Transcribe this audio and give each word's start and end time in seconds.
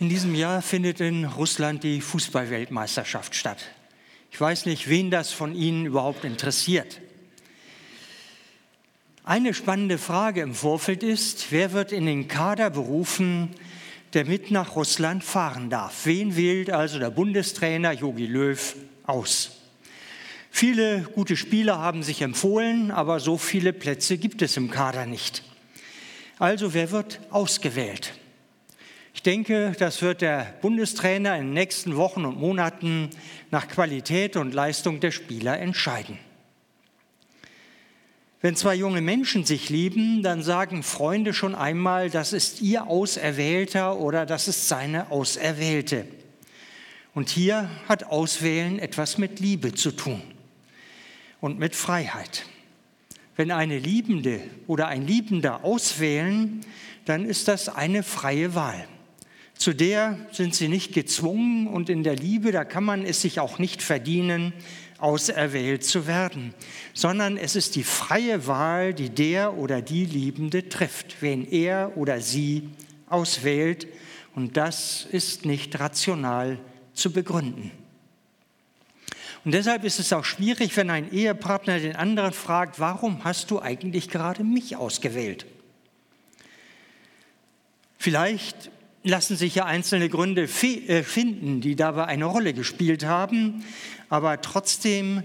In 0.00 0.08
diesem 0.08 0.34
Jahr 0.34 0.62
findet 0.62 1.00
in 1.00 1.26
Russland 1.26 1.84
die 1.84 2.00
Fußballweltmeisterschaft 2.00 3.34
statt. 3.34 3.58
Ich 4.30 4.40
weiß 4.40 4.64
nicht, 4.64 4.88
wen 4.88 5.10
das 5.10 5.30
von 5.30 5.54
Ihnen 5.54 5.84
überhaupt 5.84 6.24
interessiert. 6.24 7.02
Eine 9.24 9.52
spannende 9.52 9.98
Frage 9.98 10.40
im 10.40 10.54
Vorfeld 10.54 11.02
ist, 11.02 11.48
wer 11.52 11.72
wird 11.72 11.92
in 11.92 12.06
den 12.06 12.28
Kader 12.28 12.70
berufen, 12.70 13.50
der 14.14 14.24
mit 14.24 14.50
nach 14.50 14.74
Russland 14.74 15.22
fahren 15.22 15.68
darf? 15.68 16.06
Wen 16.06 16.34
wählt 16.34 16.70
also 16.70 16.98
der 16.98 17.10
Bundestrainer 17.10 17.92
Jogi 17.92 18.24
Löw 18.24 18.76
aus? 19.04 19.58
Viele 20.50 21.02
gute 21.14 21.36
Spieler 21.36 21.78
haben 21.78 22.02
sich 22.02 22.22
empfohlen, 22.22 22.90
aber 22.90 23.20
so 23.20 23.36
viele 23.36 23.74
Plätze 23.74 24.16
gibt 24.16 24.40
es 24.40 24.56
im 24.56 24.70
Kader 24.70 25.04
nicht. 25.04 25.42
Also 26.38 26.72
wer 26.72 26.90
wird 26.90 27.20
ausgewählt? 27.28 28.14
Ich 29.12 29.22
denke, 29.22 29.72
das 29.78 30.02
wird 30.02 30.22
der 30.22 30.54
Bundestrainer 30.62 31.36
in 31.36 31.46
den 31.46 31.54
nächsten 31.54 31.96
Wochen 31.96 32.24
und 32.24 32.38
Monaten 32.38 33.10
nach 33.50 33.68
Qualität 33.68 34.36
und 34.36 34.54
Leistung 34.54 35.00
der 35.00 35.10
Spieler 35.10 35.58
entscheiden. 35.58 36.18
Wenn 38.42 38.56
zwei 38.56 38.74
junge 38.74 39.02
Menschen 39.02 39.44
sich 39.44 39.68
lieben, 39.68 40.22
dann 40.22 40.42
sagen 40.42 40.82
Freunde 40.82 41.34
schon 41.34 41.54
einmal, 41.54 42.08
das 42.08 42.32
ist 42.32 42.62
ihr 42.62 42.86
Auserwählter 42.86 43.98
oder 43.98 44.24
das 44.24 44.48
ist 44.48 44.68
seine 44.68 45.10
Auserwählte. 45.10 46.06
Und 47.12 47.28
hier 47.28 47.68
hat 47.88 48.04
Auswählen 48.04 48.78
etwas 48.78 49.18
mit 49.18 49.40
Liebe 49.40 49.74
zu 49.74 49.90
tun 49.90 50.22
und 51.40 51.58
mit 51.58 51.76
Freiheit. 51.76 52.46
Wenn 53.36 53.50
eine 53.50 53.78
Liebende 53.78 54.40
oder 54.66 54.88
ein 54.88 55.06
Liebender 55.06 55.64
auswählen, 55.64 56.64
dann 57.04 57.26
ist 57.26 57.48
das 57.48 57.68
eine 57.68 58.02
freie 58.02 58.54
Wahl. 58.54 58.86
Zu 59.60 59.74
der 59.74 60.16
sind 60.32 60.54
sie 60.54 60.68
nicht 60.68 60.94
gezwungen 60.94 61.66
und 61.66 61.90
in 61.90 62.02
der 62.02 62.16
Liebe, 62.16 62.50
da 62.50 62.64
kann 62.64 62.82
man 62.82 63.04
es 63.04 63.20
sich 63.20 63.40
auch 63.40 63.58
nicht 63.58 63.82
verdienen, 63.82 64.54
auserwählt 64.96 65.84
zu 65.84 66.06
werden, 66.06 66.54
sondern 66.94 67.36
es 67.36 67.56
ist 67.56 67.76
die 67.76 67.84
freie 67.84 68.46
Wahl, 68.46 68.94
die 68.94 69.10
der 69.10 69.58
oder 69.58 69.82
die 69.82 70.06
Liebende 70.06 70.70
trifft, 70.70 71.20
wen 71.20 71.46
er 71.46 71.98
oder 71.98 72.22
sie 72.22 72.70
auswählt. 73.06 73.86
Und 74.34 74.56
das 74.56 75.06
ist 75.12 75.44
nicht 75.44 75.78
rational 75.78 76.58
zu 76.94 77.12
begründen. 77.12 77.70
Und 79.44 79.52
deshalb 79.52 79.84
ist 79.84 80.00
es 80.00 80.14
auch 80.14 80.24
schwierig, 80.24 80.74
wenn 80.78 80.88
ein 80.88 81.12
Ehepartner 81.12 81.80
den 81.80 81.96
anderen 81.96 82.32
fragt, 82.32 82.80
warum 82.80 83.24
hast 83.24 83.50
du 83.50 83.60
eigentlich 83.60 84.08
gerade 84.08 84.42
mich 84.42 84.76
ausgewählt? 84.76 85.44
Vielleicht 87.98 88.70
lassen 89.02 89.36
sich 89.36 89.54
ja 89.54 89.64
einzelne 89.64 90.08
Gründe 90.08 90.42
äh, 90.42 91.02
finden, 91.02 91.60
die 91.60 91.76
dabei 91.76 92.06
eine 92.06 92.26
Rolle 92.26 92.52
gespielt 92.52 93.04
haben, 93.04 93.64
aber 94.08 94.40
trotzdem 94.40 95.22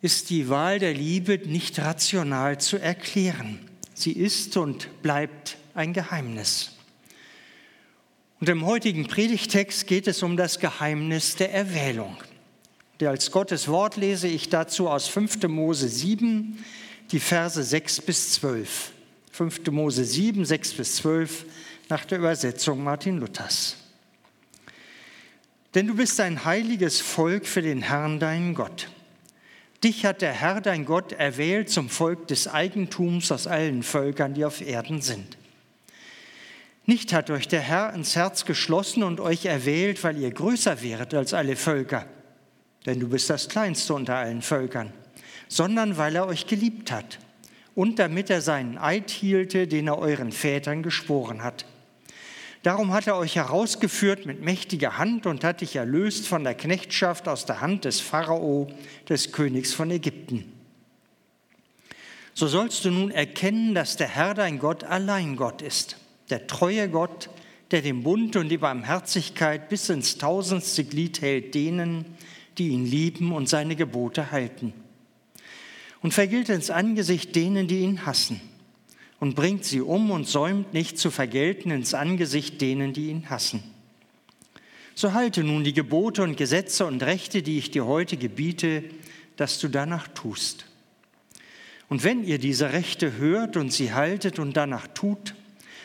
ist 0.00 0.30
die 0.30 0.48
Wahl 0.48 0.78
der 0.78 0.94
Liebe 0.94 1.38
nicht 1.44 1.78
rational 1.80 2.60
zu 2.60 2.78
erklären. 2.78 3.58
Sie 3.94 4.12
ist 4.12 4.56
und 4.56 5.02
bleibt 5.02 5.56
ein 5.74 5.92
Geheimnis. 5.92 6.76
Und 8.40 8.48
im 8.48 8.64
heutigen 8.64 9.08
Predigtext 9.08 9.88
geht 9.88 10.06
es 10.06 10.22
um 10.22 10.36
das 10.36 10.60
Geheimnis 10.60 11.34
der 11.34 11.52
Erwählung. 11.52 12.16
Und 13.00 13.06
als 13.06 13.32
Gottes 13.32 13.66
Wort 13.66 13.96
lese 13.96 14.28
ich 14.28 14.48
dazu 14.48 14.88
aus 14.88 15.08
5. 15.08 15.48
Mose 15.48 15.88
7, 15.88 16.64
die 17.10 17.18
Verse 17.18 17.60
6 17.60 18.02
bis 18.02 18.32
12. 18.34 18.92
5. 19.32 19.66
Mose 19.72 20.04
7, 20.04 20.44
6 20.44 20.74
bis 20.74 20.96
12 20.96 21.44
nach 21.90 22.04
der 22.04 22.18
Übersetzung 22.18 22.82
Martin 22.82 23.18
Luthers. 23.18 23.76
Denn 25.74 25.86
du 25.86 25.94
bist 25.94 26.18
ein 26.20 26.44
heiliges 26.44 27.00
Volk 27.00 27.46
für 27.46 27.62
den 27.62 27.82
Herrn, 27.82 28.18
deinen 28.18 28.54
Gott. 28.54 28.88
Dich 29.84 30.04
hat 30.04 30.22
der 30.22 30.32
Herr, 30.32 30.60
dein 30.60 30.84
Gott, 30.84 31.12
erwählt 31.12 31.70
zum 31.70 31.88
Volk 31.88 32.26
des 32.28 32.48
Eigentums 32.48 33.30
aus 33.30 33.46
allen 33.46 33.82
Völkern, 33.82 34.34
die 34.34 34.44
auf 34.44 34.60
Erden 34.60 35.02
sind. 35.02 35.38
Nicht 36.84 37.12
hat 37.12 37.30
euch 37.30 37.48
der 37.48 37.60
Herr 37.60 37.92
ins 37.92 38.16
Herz 38.16 38.44
geschlossen 38.44 39.02
und 39.02 39.20
euch 39.20 39.44
erwählt, 39.44 40.02
weil 40.02 40.16
ihr 40.16 40.30
größer 40.30 40.82
wäret 40.82 41.12
als 41.14 41.34
alle 41.34 41.54
Völker, 41.54 42.06
denn 42.86 42.98
du 42.98 43.08
bist 43.08 43.28
das 43.28 43.48
Kleinste 43.48 43.92
unter 43.94 44.16
allen 44.16 44.40
Völkern, 44.40 44.92
sondern 45.48 45.98
weil 45.98 46.16
er 46.16 46.26
euch 46.26 46.46
geliebt 46.46 46.90
hat 46.90 47.18
und 47.74 47.98
damit 47.98 48.30
er 48.30 48.40
seinen 48.40 48.78
Eid 48.78 49.10
hielte, 49.10 49.68
den 49.68 49.86
er 49.86 49.98
euren 49.98 50.32
Vätern 50.32 50.82
geschworen 50.82 51.44
hat 51.44 51.66
Darum 52.62 52.92
hat 52.92 53.06
er 53.06 53.16
euch 53.16 53.36
herausgeführt 53.36 54.26
mit 54.26 54.42
mächtiger 54.42 54.98
Hand 54.98 55.26
und 55.26 55.44
hat 55.44 55.60
dich 55.60 55.76
erlöst 55.76 56.26
von 56.26 56.42
der 56.42 56.54
Knechtschaft 56.54 57.28
aus 57.28 57.46
der 57.46 57.60
Hand 57.60 57.84
des 57.84 58.00
Pharao, 58.00 58.68
des 59.08 59.32
Königs 59.32 59.72
von 59.72 59.90
Ägypten. 59.90 60.52
So 62.34 62.48
sollst 62.48 62.84
du 62.84 62.90
nun 62.90 63.10
erkennen, 63.10 63.74
dass 63.74 63.96
der 63.96 64.08
Herr 64.08 64.34
dein 64.34 64.58
Gott 64.58 64.84
allein 64.84 65.36
Gott 65.36 65.62
ist, 65.62 65.96
der 66.30 66.46
treue 66.46 66.88
Gott, 66.88 67.30
der 67.70 67.82
den 67.82 68.02
Bund 68.02 68.34
und 68.36 68.48
die 68.48 68.58
Barmherzigkeit 68.58 69.68
bis 69.68 69.88
ins 69.88 70.18
tausendste 70.18 70.84
Glied 70.84 71.20
hält 71.20 71.54
denen, 71.54 72.06
die 72.56 72.68
ihn 72.68 72.86
lieben 72.86 73.32
und 73.32 73.48
seine 73.48 73.76
Gebote 73.76 74.30
halten. 74.30 74.72
Und 76.00 76.14
vergilt 76.14 76.48
ins 76.48 76.70
Angesicht 76.70 77.34
denen, 77.36 77.68
die 77.68 77.80
ihn 77.80 78.06
hassen 78.06 78.40
und 79.20 79.34
bringt 79.34 79.64
sie 79.64 79.80
um 79.80 80.10
und 80.10 80.26
säumt 80.26 80.72
nicht 80.74 80.98
zu 80.98 81.10
vergelten 81.10 81.70
ins 81.70 81.94
Angesicht 81.94 82.60
denen, 82.60 82.92
die 82.92 83.08
ihn 83.08 83.30
hassen. 83.30 83.62
So 84.94 85.12
halte 85.12 85.44
nun 85.44 85.64
die 85.64 85.72
Gebote 85.72 86.22
und 86.22 86.36
Gesetze 86.36 86.84
und 86.84 87.02
Rechte, 87.02 87.42
die 87.42 87.58
ich 87.58 87.70
dir 87.70 87.86
heute 87.86 88.16
gebiete, 88.16 88.84
dass 89.36 89.60
du 89.60 89.68
danach 89.68 90.08
tust. 90.08 90.66
Und 91.88 92.04
wenn 92.04 92.24
ihr 92.24 92.38
diese 92.38 92.72
Rechte 92.72 93.16
hört 93.16 93.56
und 93.56 93.72
sie 93.72 93.92
haltet 93.92 94.38
und 94.38 94.56
danach 94.56 94.88
tut, 94.88 95.34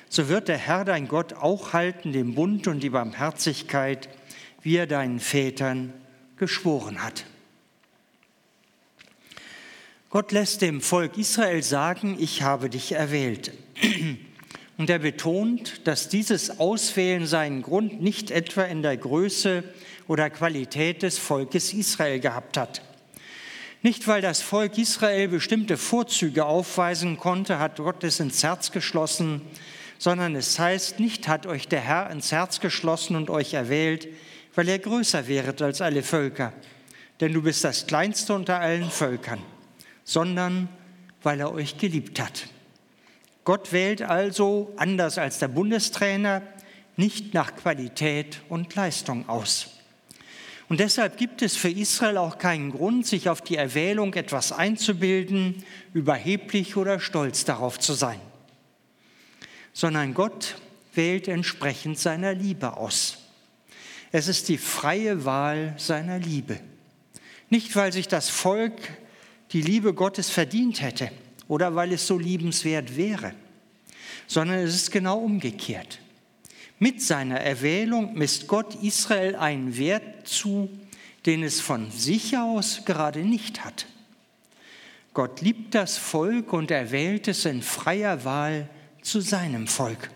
so 0.10 0.30
wird 0.30 0.48
der 0.48 0.58
Herr 0.58 0.86
dein 0.86 1.08
Gott 1.08 1.34
auch 1.34 1.74
halten 1.74 2.12
den 2.12 2.36
Bund 2.36 2.68
und 2.68 2.82
die 2.82 2.90
Barmherzigkeit, 2.90 4.10
wie 4.62 4.78
er 4.78 4.88
deinen 4.88 5.20
Vätern 5.20 5.94
geschworen 6.38 7.02
hat. 7.04 7.26
Gott 10.14 10.32
lässt 10.32 10.62
dem 10.62 10.80
Volk 10.80 11.18
Israel 11.18 11.64
sagen, 11.64 12.18
ich 12.20 12.44
habe 12.44 12.70
dich 12.70 12.92
erwählt. 12.92 13.52
Und 14.78 14.88
er 14.88 15.00
betont, 15.00 15.88
dass 15.88 16.08
dieses 16.08 16.60
Auswählen 16.60 17.26
seinen 17.26 17.64
Grund 17.64 18.00
nicht 18.00 18.30
etwa 18.30 18.62
in 18.62 18.84
der 18.84 18.96
Größe 18.96 19.64
oder 20.08 20.30
Qualität 20.30 21.02
des 21.02 21.18
Volkes 21.18 21.74
Israel 21.74 22.20
gehabt 22.20 22.58
hat. 22.58 22.84
Nicht 23.82 24.08
weil 24.08 24.22
das 24.22 24.44
Volk 24.44 24.78
Israel 24.78 25.30
bestimmte 25.30 25.78
Vorzüge 25.78 26.46
aufweisen 26.46 27.18
konnte, 27.18 27.58
hat 27.58 27.78
Gott 27.78 28.04
es 28.04 28.20
ins 28.20 28.44
Herz 28.44 28.72
geschlossen, 28.72 29.42
sondern 29.98 30.36
es 30.36 30.60
heißt, 30.60 31.00
nicht 31.00 31.28
hat 31.28 31.48
euch 31.48 31.68
der 31.68 31.82
Herr 31.82 32.12
ins 32.12 32.32
Herz 32.32 32.60
geschlossen 32.60 33.16
und 33.16 33.32
euch 33.32 33.56
erwählt, 33.56 34.08
weil 34.54 34.70
ihr 34.70 34.78
größer 34.78 35.28
wäret 35.28 35.64
als 35.64 35.82
alle 35.82 36.04
Völker. 36.04 36.54
Denn 37.20 37.34
du 37.34 37.42
bist 37.42 37.64
das 37.64 37.88
kleinste 37.88 38.36
unter 38.36 38.60
allen 38.60 38.92
Völkern 38.92 39.40
sondern 40.04 40.70
weil 41.22 41.40
er 41.40 41.54
euch 41.54 41.78
geliebt 41.78 42.20
hat. 42.20 42.48
Gott 43.44 43.72
wählt 43.72 44.02
also, 44.02 44.74
anders 44.78 45.18
als 45.18 45.40
der 45.40 45.50
Bundestrainer, 45.50 46.42
nicht 46.96 47.34
nach 47.34 47.56
Qualität 47.56 48.42
und 48.50 48.74
Leistung 48.76 49.28
aus. 49.28 49.70
Und 50.70 50.80
deshalb 50.80 51.18
gibt 51.18 51.42
es 51.42 51.58
für 51.58 51.70
Israel 51.70 52.18
auch 52.18 52.38
keinen 52.38 52.72
Grund, 52.72 53.06
sich 53.06 53.30
auf 53.30 53.42
die 53.42 53.58
Erwählung 53.58 54.14
etwas 54.14 54.52
einzubilden, 54.52 55.64
überheblich 55.94 56.78
oder 56.78 57.00
stolz 57.00 57.46
darauf 57.46 57.80
zu 57.80 57.94
sein, 57.94 58.20
sondern 59.74 60.14
Gott 60.14 60.56
wählt 60.94 61.28
entsprechend 61.28 62.00
seiner 62.00 62.34
Liebe 62.34 62.78
aus. 62.78 63.18
Es 64.12 64.28
ist 64.28 64.48
die 64.48 64.58
freie 64.58 65.26
Wahl 65.26 65.74
seiner 65.78 66.20
Liebe. 66.20 66.60
Nicht, 67.50 67.76
weil 67.76 67.92
sich 67.92 68.08
das 68.08 68.30
Volk 68.30 68.80
die 69.54 69.62
Liebe 69.62 69.94
Gottes 69.94 70.30
verdient 70.30 70.82
hätte 70.82 71.12
oder 71.48 71.76
weil 71.76 71.94
es 71.94 72.08
so 72.08 72.18
liebenswert 72.18 72.98
wäre, 72.98 73.34
sondern 74.28 74.60
es 74.60 74.74
ist 74.74 74.92
genau 74.92 75.20
umgekehrt. 75.20 76.00
Mit 76.80 77.02
seiner 77.02 77.40
Erwählung 77.40 78.14
misst 78.16 78.48
Gott 78.48 78.76
Israel 78.84 79.36
einen 79.36 79.78
Wert 79.78 80.28
zu, 80.28 80.70
den 81.26 81.44
es 81.44 81.62
von 81.62 81.92
sich 81.92 82.38
aus 82.38 82.82
gerade 82.86 83.20
nicht 83.20 83.64
hat. 83.64 83.86
Gott 85.14 85.42
liebt 85.42 85.76
das 85.76 85.98
Volk 85.98 86.52
und 86.52 86.72
erwählt 86.72 87.28
es 87.28 87.46
in 87.46 87.62
freier 87.62 88.26
Wahl 88.26 88.68
zu 89.04 89.22
seinem 89.22 89.68
Volk. 89.68 90.10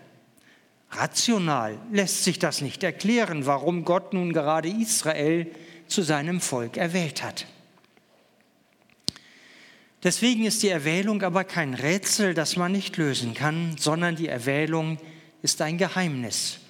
Rational 0.90 1.78
lässt 1.92 2.24
sich 2.24 2.38
das 2.38 2.60
nicht 2.60 2.82
erklären, 2.82 3.46
warum 3.46 3.84
Gott 3.84 4.12
nun 4.12 4.32
gerade 4.32 4.68
Israel 4.68 5.46
zu 5.86 6.02
seinem 6.02 6.40
Volk 6.40 6.76
erwählt 6.76 7.22
hat. 7.22 7.46
Deswegen 10.04 10.44
ist 10.44 10.62
die 10.62 10.68
Erwählung 10.68 11.22
aber 11.22 11.42
kein 11.42 11.74
Rätsel, 11.74 12.32
das 12.32 12.56
man 12.56 12.70
nicht 12.70 12.96
lösen 12.96 13.34
kann, 13.34 13.76
sondern 13.78 14.14
die 14.14 14.28
Erwählung 14.28 14.98
ist 15.42 15.60
ein 15.60 15.76
Geheimnis, 15.76 16.60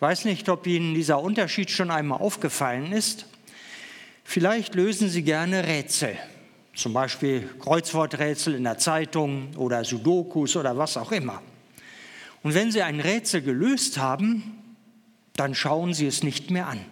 weiß 0.00 0.24
nicht, 0.24 0.48
ob 0.48 0.66
Ihnen 0.66 0.94
dieser 0.94 1.20
Unterschied 1.20 1.70
schon 1.70 1.92
einmal 1.92 2.20
aufgefallen 2.20 2.90
ist. 2.90 3.26
Vielleicht 4.24 4.74
lösen 4.74 5.08
Sie 5.08 5.22
gerne 5.22 5.64
Rätsel, 5.64 6.16
zum 6.74 6.92
Beispiel 6.92 7.48
Kreuzworträtsel 7.60 8.56
in 8.56 8.64
der 8.64 8.78
Zeitung 8.78 9.54
oder 9.56 9.84
Sudokus 9.84 10.56
oder 10.56 10.76
was 10.76 10.96
auch 10.96 11.12
immer. 11.12 11.40
Und 12.42 12.54
wenn 12.54 12.72
Sie 12.72 12.82
ein 12.82 12.98
Rätsel 12.98 13.42
gelöst 13.42 13.98
haben, 13.98 14.58
dann 15.34 15.54
schauen 15.54 15.94
Sie 15.94 16.08
es 16.08 16.24
nicht 16.24 16.50
mehr 16.50 16.66
an. 16.66 16.84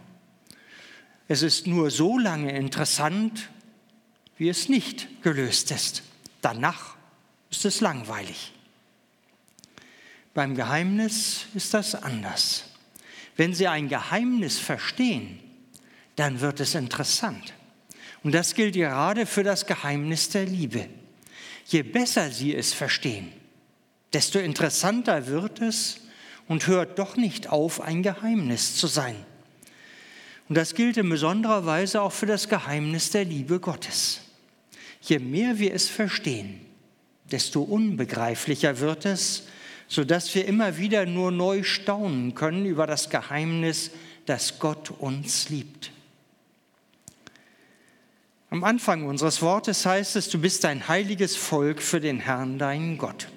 Es 1.27 1.43
ist 1.43 1.67
nur 1.67 1.91
so 1.91 2.17
lange 2.17 2.57
interessant, 2.57 3.51
wie 4.41 4.49
es 4.49 4.71
nicht 4.71 5.23
gelöst 5.23 5.71
ist. 5.71 6.03
Danach 6.41 6.97
ist 7.51 7.67
es 7.67 7.83
langweilig. 7.83 8.55
Beim 10.33 10.55
Geheimnis 10.55 11.45
ist 11.55 11.75
das 11.75 11.95
anders. 11.95 12.65
Wenn 13.37 13.53
Sie 13.53 13.69
ein 13.69 13.91
Geheimnis 13.91 14.59
verstehen, 14.59 15.41
dann 16.17 16.41
wird 16.41 16.59
es 16.61 16.75
interessant. 16.75 17.53
Und 18.23 18.33
das 18.33 18.55
gilt 18.55 18.77
gerade 18.77 19.27
für 19.27 19.43
das 19.43 19.67
Geheimnis 19.67 20.31
der 20.31 20.47
Liebe. 20.47 20.89
Je 21.67 21.83
besser 21.83 22.31
Sie 22.31 22.55
es 22.55 22.73
verstehen, 22.73 23.31
desto 24.15 24.39
interessanter 24.39 25.27
wird 25.27 25.61
es 25.61 26.01
und 26.49 26.67
hört 26.67 26.99
doch 26.99 27.17
nicht 27.17 27.51
auf, 27.51 27.83
ein 27.83 28.03
Geheimnis 28.03 28.77
zu 28.77 28.87
sein. 28.87 29.17
Und 30.49 30.55
das 30.55 30.75
gilt 30.75 30.97
in 30.97 31.11
besonderer 31.11 31.67
Weise 31.67 32.01
auch 32.01 32.13
für 32.13 32.25
das 32.25 32.49
Geheimnis 32.49 33.11
der 33.11 33.27
Liebe 33.27 33.61
Gottes. 33.61 34.23
Je 35.01 35.19
mehr 35.19 35.59
wir 35.59 35.75
es 35.75 35.89
verstehen, 35.89 36.61
desto 37.31 37.63
unbegreiflicher 37.63 38.81
wird 38.81 39.07
es, 39.07 39.45
sodass 39.89 40.35
wir 40.35 40.47
immer 40.47 40.77
wieder 40.77 41.07
nur 41.07 41.31
neu 41.31 41.63
staunen 41.63 42.35
können 42.35 42.67
über 42.67 42.87
das 42.87 43.11
Geheimnis, 43.11 43.91
dass 44.27 44.59
Gott 44.59 44.91
uns 44.91 45.49
liebt. 45.49 45.91
Am 48.51 48.65
Anfang 48.65 49.07
unseres 49.07 49.43
Wortes 49.43 49.87
heißt 49.87 50.17
es, 50.17 50.29
du 50.29 50.39
bist 50.41 50.65
ein 50.65 50.89
heiliges 50.89 51.37
Volk 51.37 51.81
für 51.81 52.01
den 52.01 52.19
Herrn, 52.19 52.59
deinen 52.59 52.99
Gott. 52.99 53.29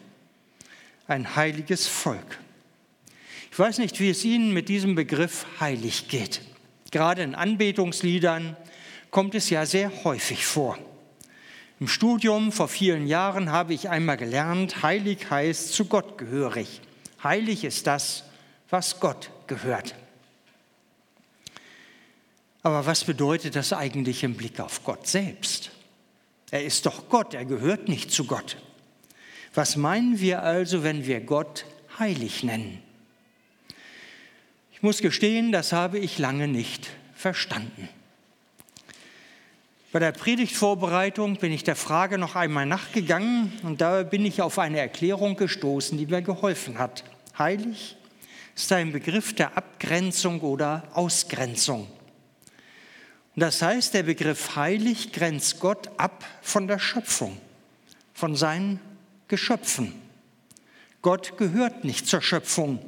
Ein 1.08 1.36
heiliges 1.36 1.88
Volk. 1.88 2.40
Ich 3.52 3.60
weiß 3.60 3.78
nicht, 3.78 4.00
wie 4.00 4.10
es 4.10 4.26
Ihnen 4.26 4.54
mit 4.54 4.70
diesem 4.70 4.96
Begriff 4.96 5.46
heilig 5.60 6.08
geht. 6.08 6.42
Gerade 6.90 7.22
in 7.22 7.36
Anbetungsliedern 7.36 8.58
kommt 9.12 9.36
es 9.36 9.52
ja 9.52 9.68
sehr 9.68 9.92
häufig 10.04 10.46
vor. 10.46 10.80
Im 11.84 11.90
Studium 11.90 12.54
vor 12.54 12.70
vielen 12.70 13.08
Jahren 13.08 13.52
habe 13.52 13.74
ich 13.74 13.90
einmal 13.90 14.16
gelernt, 14.16 14.84
heilig 14.84 15.30
heißt 15.30 15.74
zu 15.74 15.84
Gott 15.84 16.18
gehörig. 16.18 16.80
Heilig 17.22 17.66
ist 17.66 17.88
das, 17.88 18.24
was 18.70 19.02
Gott 19.02 19.30
gehört. 19.48 19.94
Aber 22.62 22.86
was 22.86 23.04
bedeutet 23.04 23.58
das 23.58 23.74
eigentlich 23.74 24.24
im 24.24 24.36
Blick 24.36 24.62
auf 24.62 24.86
Gott 24.86 25.08
selbst? 25.08 25.72
Er 26.52 26.64
ist 26.64 26.86
doch 26.86 27.10
Gott, 27.10 27.34
er 27.34 27.44
gehört 27.44 27.90
nicht 27.90 28.12
zu 28.12 28.24
Gott. 28.24 28.56
Was 29.54 29.76
meinen 29.76 30.22
wir 30.22 30.42
also, 30.42 30.84
wenn 30.84 31.06
wir 31.06 31.20
Gott 31.20 31.66
heilig 32.00 32.46
nennen? 32.46 32.82
Ich 34.72 34.82
muss 34.82 35.00
gestehen, 35.00 35.52
das 35.52 35.74
habe 35.74 36.00
ich 36.00 36.18
lange 36.18 36.48
nicht 36.48 36.92
verstanden. 37.14 37.90
Bei 39.94 40.00
der 40.00 40.12
Predigtvorbereitung 40.12 41.36
bin 41.38 41.52
ich 41.52 41.64
der 41.64 41.76
Frage 41.76 42.18
noch 42.18 42.36
einmal 42.36 42.66
nachgegangen 42.66 43.54
und 43.62 43.80
da 43.80 44.02
bin 44.02 44.26
ich 44.26 44.42
auf 44.42 44.58
eine 44.58 44.80
Erklärung 44.80 45.36
gestoßen, 45.36 46.00
die 46.00 46.08
mir 46.08 46.24
geholfen 46.24 46.80
hat. 46.80 47.04
Heilig 47.38 47.96
ist 48.56 48.72
ein 48.72 48.92
Begriff 48.92 49.36
der 49.36 49.56
Abgrenzung 49.56 50.42
oder 50.42 50.82
Ausgrenzung. 50.94 51.82
Und 53.36 53.40
das 53.40 53.62
heißt, 53.62 53.94
der 53.94 54.02
Begriff 54.02 54.56
heilig 54.56 55.12
grenzt 55.12 55.60
Gott 55.60 55.92
ab 55.98 56.26
von 56.42 56.68
der 56.68 56.80
Schöpfung, 56.80 57.38
von 58.16 58.36
seinen 58.36 58.80
Geschöpfen. 59.28 59.94
Gott 61.04 61.38
gehört 61.38 61.84
nicht 61.84 62.08
zur 62.08 62.24
Schöpfung, 62.24 62.80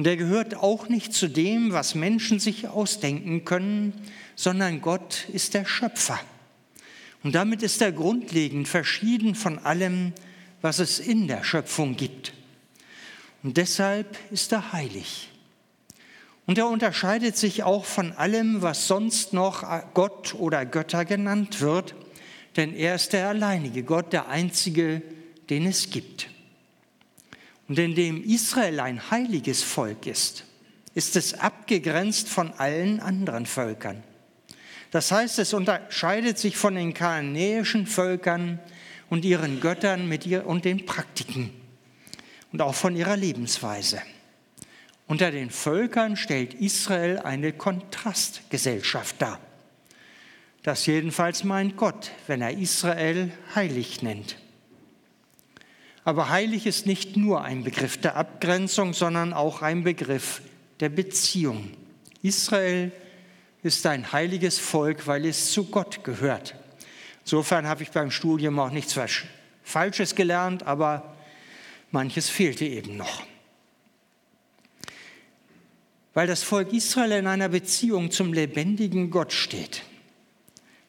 und 0.00 0.06
er 0.06 0.16
gehört 0.16 0.54
auch 0.54 0.88
nicht 0.88 1.12
zu 1.12 1.28
dem, 1.28 1.74
was 1.74 1.94
Menschen 1.94 2.40
sich 2.40 2.66
ausdenken 2.66 3.44
können, 3.44 3.92
sondern 4.34 4.80
Gott 4.80 5.28
ist 5.30 5.52
der 5.52 5.66
Schöpfer. 5.66 6.18
Und 7.22 7.34
damit 7.34 7.62
ist 7.62 7.82
er 7.82 7.92
grundlegend 7.92 8.66
verschieden 8.66 9.34
von 9.34 9.58
allem, 9.58 10.14
was 10.62 10.78
es 10.78 11.00
in 11.00 11.28
der 11.28 11.44
Schöpfung 11.44 11.98
gibt. 11.98 12.32
Und 13.42 13.58
deshalb 13.58 14.16
ist 14.30 14.52
er 14.52 14.72
heilig. 14.72 15.28
Und 16.46 16.56
er 16.56 16.68
unterscheidet 16.68 17.36
sich 17.36 17.62
auch 17.62 17.84
von 17.84 18.12
allem, 18.12 18.62
was 18.62 18.86
sonst 18.86 19.34
noch 19.34 19.68
Gott 19.92 20.34
oder 20.34 20.64
Götter 20.64 21.04
genannt 21.04 21.60
wird, 21.60 21.94
denn 22.56 22.72
er 22.72 22.94
ist 22.94 23.12
der 23.12 23.28
alleinige 23.28 23.82
Gott, 23.82 24.14
der 24.14 24.30
einzige, 24.30 25.02
den 25.50 25.66
es 25.66 25.90
gibt. 25.90 26.30
Und 27.70 27.78
indem 27.78 28.24
Israel 28.24 28.80
ein 28.80 29.12
heiliges 29.12 29.62
Volk 29.62 30.08
ist, 30.08 30.42
ist 30.96 31.14
es 31.14 31.34
abgegrenzt 31.34 32.28
von 32.28 32.52
allen 32.54 32.98
anderen 32.98 33.46
Völkern. 33.46 34.02
Das 34.90 35.12
heißt, 35.12 35.38
es 35.38 35.54
unterscheidet 35.54 36.36
sich 36.36 36.56
von 36.56 36.74
den 36.74 36.94
kananäischen 36.94 37.86
Völkern 37.86 38.58
und 39.08 39.24
ihren 39.24 39.60
Göttern 39.60 40.08
mit 40.08 40.26
ihr 40.26 40.48
und 40.48 40.64
den 40.64 40.84
Praktiken 40.84 41.50
und 42.50 42.60
auch 42.60 42.74
von 42.74 42.96
ihrer 42.96 43.16
Lebensweise. 43.16 44.02
Unter 45.06 45.30
den 45.30 45.50
Völkern 45.50 46.16
stellt 46.16 46.54
Israel 46.54 47.20
eine 47.20 47.52
Kontrastgesellschaft 47.52 49.22
dar. 49.22 49.38
Das 50.64 50.86
jedenfalls 50.86 51.44
meint 51.44 51.76
Gott, 51.76 52.10
wenn 52.26 52.42
er 52.42 52.58
Israel 52.58 53.30
heilig 53.54 54.02
nennt. 54.02 54.38
Aber 56.10 56.28
heilig 56.28 56.66
ist 56.66 56.86
nicht 56.86 57.16
nur 57.16 57.44
ein 57.44 57.62
Begriff 57.62 57.96
der 57.96 58.16
Abgrenzung, 58.16 58.94
sondern 58.94 59.32
auch 59.32 59.62
ein 59.62 59.84
Begriff 59.84 60.42
der 60.80 60.88
Beziehung. 60.88 61.70
Israel 62.20 62.90
ist 63.62 63.86
ein 63.86 64.10
heiliges 64.10 64.58
Volk, 64.58 65.06
weil 65.06 65.24
es 65.24 65.52
zu 65.52 65.66
Gott 65.66 66.02
gehört. 66.02 66.56
Insofern 67.20 67.68
habe 67.68 67.84
ich 67.84 67.92
beim 67.92 68.10
Studium 68.10 68.58
auch 68.58 68.72
nichts 68.72 68.98
Falsches 69.62 70.16
gelernt, 70.16 70.64
aber 70.64 71.16
manches 71.92 72.28
fehlte 72.28 72.64
eben 72.64 72.96
noch. 72.96 73.22
Weil 76.12 76.26
das 76.26 76.42
Volk 76.42 76.72
Israel 76.72 77.12
in 77.12 77.28
einer 77.28 77.50
Beziehung 77.50 78.10
zum 78.10 78.32
lebendigen 78.32 79.12
Gott 79.12 79.32
steht, 79.32 79.84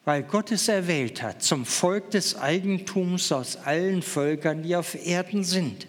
weil 0.04 0.22
Gott 0.22 0.50
es 0.50 0.68
erwählt 0.68 1.22
hat 1.22 1.42
zum 1.42 1.64
Volk 1.64 2.10
des 2.10 2.36
Eigentums 2.36 3.30
aus 3.30 3.56
allen 3.56 4.02
Völkern, 4.02 4.62
die 4.62 4.74
auf 4.74 4.94
Erden 4.94 5.44
sind. 5.44 5.86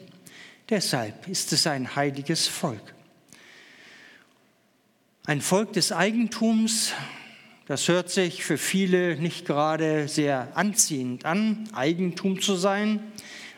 Deshalb 0.69 1.27
ist 1.27 1.51
es 1.51 1.67
ein 1.67 1.95
heiliges 1.95 2.47
Volk. 2.47 2.93
Ein 5.25 5.41
Volk 5.41 5.73
des 5.73 5.91
Eigentums, 5.91 6.93
das 7.65 7.87
hört 7.87 8.09
sich 8.09 8.43
für 8.43 8.57
viele 8.57 9.15
nicht 9.15 9.45
gerade 9.45 10.07
sehr 10.07 10.49
anziehend 10.55 11.25
an, 11.25 11.69
Eigentum 11.73 12.41
zu 12.41 12.55
sein. 12.55 12.99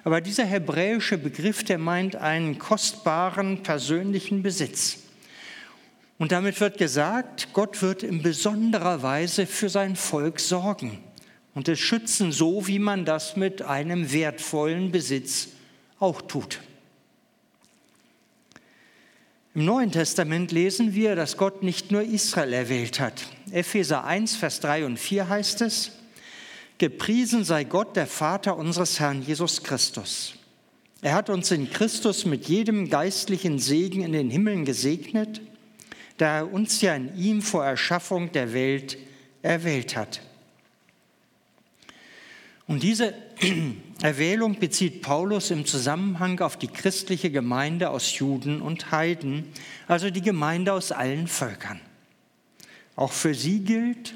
Aber 0.04 0.22
dieser 0.22 0.46
hebräische 0.46 1.18
Begriff, 1.18 1.64
der 1.64 1.80
meint 1.80 2.16
einen 2.16 2.60
kostbaren 2.60 3.64
persönlichen 3.64 4.44
Besitz. 4.44 5.05
Und 6.18 6.32
damit 6.32 6.62
wird 6.62 6.78
gesagt, 6.78 7.50
Gott 7.54 7.82
wird 7.82 8.04
in 8.04 8.22
besonderer 8.22 9.04
Weise 9.04 9.46
für 9.46 9.70
sein 9.70 9.96
Volk 9.96 10.40
sorgen 10.40 11.04
und 11.54 11.68
es 11.68 11.80
schützen, 11.80 12.32
so 12.32 12.68
wie 12.68 12.80
man 12.80 13.06
das 13.06 13.36
mit 13.36 13.62
einem 13.62 14.12
wertvollen 14.14 14.92
Besitz 14.92 15.50
auch 16.00 16.22
tut. 16.22 16.62
Im 19.54 19.66
Neuen 19.66 19.92
Testament 19.92 20.52
lesen 20.52 20.94
wir, 20.94 21.16
dass 21.16 21.38
Gott 21.38 21.64
nicht 21.64 21.92
nur 21.92 22.02
Israel 22.02 22.54
erwählt 22.54 23.00
hat. 23.00 23.26
Epheser 23.52 24.04
1, 24.04 24.36
Vers 24.36 24.60
3 24.60 24.86
und 24.86 25.00
4 25.00 25.30
heißt 25.30 25.62
es, 25.62 25.92
Gepriesen 26.78 27.46
sei 27.46 27.64
Gott, 27.64 27.96
der 27.96 28.06
Vater 28.06 28.58
unseres 28.58 29.00
Herrn 29.00 29.22
Jesus 29.22 29.64
Christus. 29.64 30.36
Er 31.02 31.14
hat 31.14 31.30
uns 31.30 31.52
in 31.52 31.70
Christus 31.70 32.26
mit 32.26 32.50
jedem 32.50 32.90
geistlichen 32.90 33.60
Segen 33.60 34.04
in 34.04 34.12
den 34.12 34.30
Himmeln 34.30 34.66
gesegnet 34.66 35.40
da 36.18 36.38
er 36.38 36.54
uns 36.54 36.82
ja 36.82 36.96
in 36.96 37.16
ihm 37.18 37.42
vor 37.42 37.66
Erschaffung 37.66 38.32
der 38.32 38.54
Welt 38.54 38.98
erwählt 39.42 39.96
hat. 39.96 40.22
Und 42.68 42.82
diese 42.82 43.14
Erwählung 44.02 44.60
bezieht 44.60 45.02
Paulus 45.02 45.52
im 45.52 45.66
Zusammenhang 45.66 46.40
auf 46.40 46.58
die 46.58 46.68
christliche 46.68 47.30
Gemeinde 47.30 47.90
aus 47.90 48.18
Juden 48.18 48.62
und 48.62 48.92
Heiden, 48.92 49.46
also 49.88 50.10
die 50.10 50.22
Gemeinde 50.22 50.74
aus 50.74 50.92
allen 50.92 51.28
Völkern. 51.28 51.80
Auch 52.96 53.12
für 53.12 53.36
sie 53.36 53.60
gilt, 53.60 54.16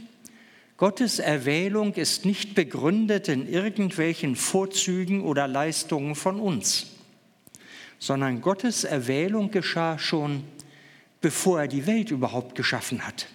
Gottes 0.77 1.19
Erwählung 1.19 1.93
ist 1.95 2.25
nicht 2.25 2.55
begründet 2.55 3.27
in 3.27 3.47
irgendwelchen 3.47 4.37
Vorzügen 4.37 5.21
oder 5.21 5.45
Leistungen 5.45 6.15
von 6.15 6.39
uns, 6.39 6.87
sondern 7.99 8.39
Gottes 8.39 8.85
Erwählung 8.85 9.51
geschah 9.51 9.99
schon 9.99 10.45
bevor 11.21 11.61
er 11.61 11.67
die 11.67 11.85
Welt 11.85 12.11
überhaupt 12.11 12.55
geschaffen 12.55 13.05
hat. 13.05 13.27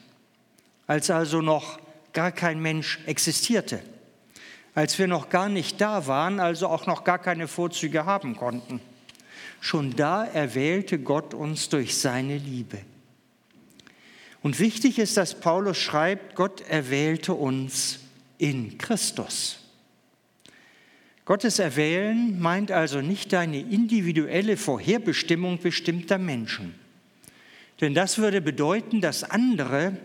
Als 0.86 1.10
also 1.10 1.40
noch 1.40 1.78
gar 2.12 2.32
kein 2.32 2.60
Mensch 2.60 3.00
existierte. 3.06 3.80
Als 4.74 4.98
wir 4.98 5.06
noch 5.06 5.28
gar 5.28 5.48
nicht 5.48 5.80
da 5.80 6.06
waren, 6.06 6.40
also 6.40 6.68
auch 6.68 6.86
noch 6.86 7.04
gar 7.04 7.18
keine 7.18 7.48
Vorzüge 7.48 8.06
haben 8.06 8.36
konnten. 8.36 8.80
Schon 9.60 9.94
da 9.96 10.24
erwählte 10.24 10.98
Gott 10.98 11.32
uns 11.32 11.68
durch 11.68 11.96
seine 11.96 12.38
Liebe. 12.38 12.78
Und 14.42 14.58
wichtig 14.60 14.98
ist, 14.98 15.16
dass 15.16 15.40
Paulus 15.40 15.78
schreibt, 15.78 16.34
Gott 16.34 16.60
erwählte 16.68 17.32
uns 17.32 18.00
in 18.36 18.76
Christus. 18.76 19.58
Gottes 21.24 21.58
Erwählen 21.58 22.38
meint 22.38 22.70
also 22.70 23.00
nicht 23.00 23.32
deine 23.32 23.58
individuelle 23.58 24.58
Vorherbestimmung 24.58 25.58
bestimmter 25.58 26.18
Menschen. 26.18 26.74
Denn 27.80 27.94
das 27.94 28.18
würde 28.18 28.40
bedeuten, 28.40 29.00
dass 29.00 29.24
andere 29.24 29.96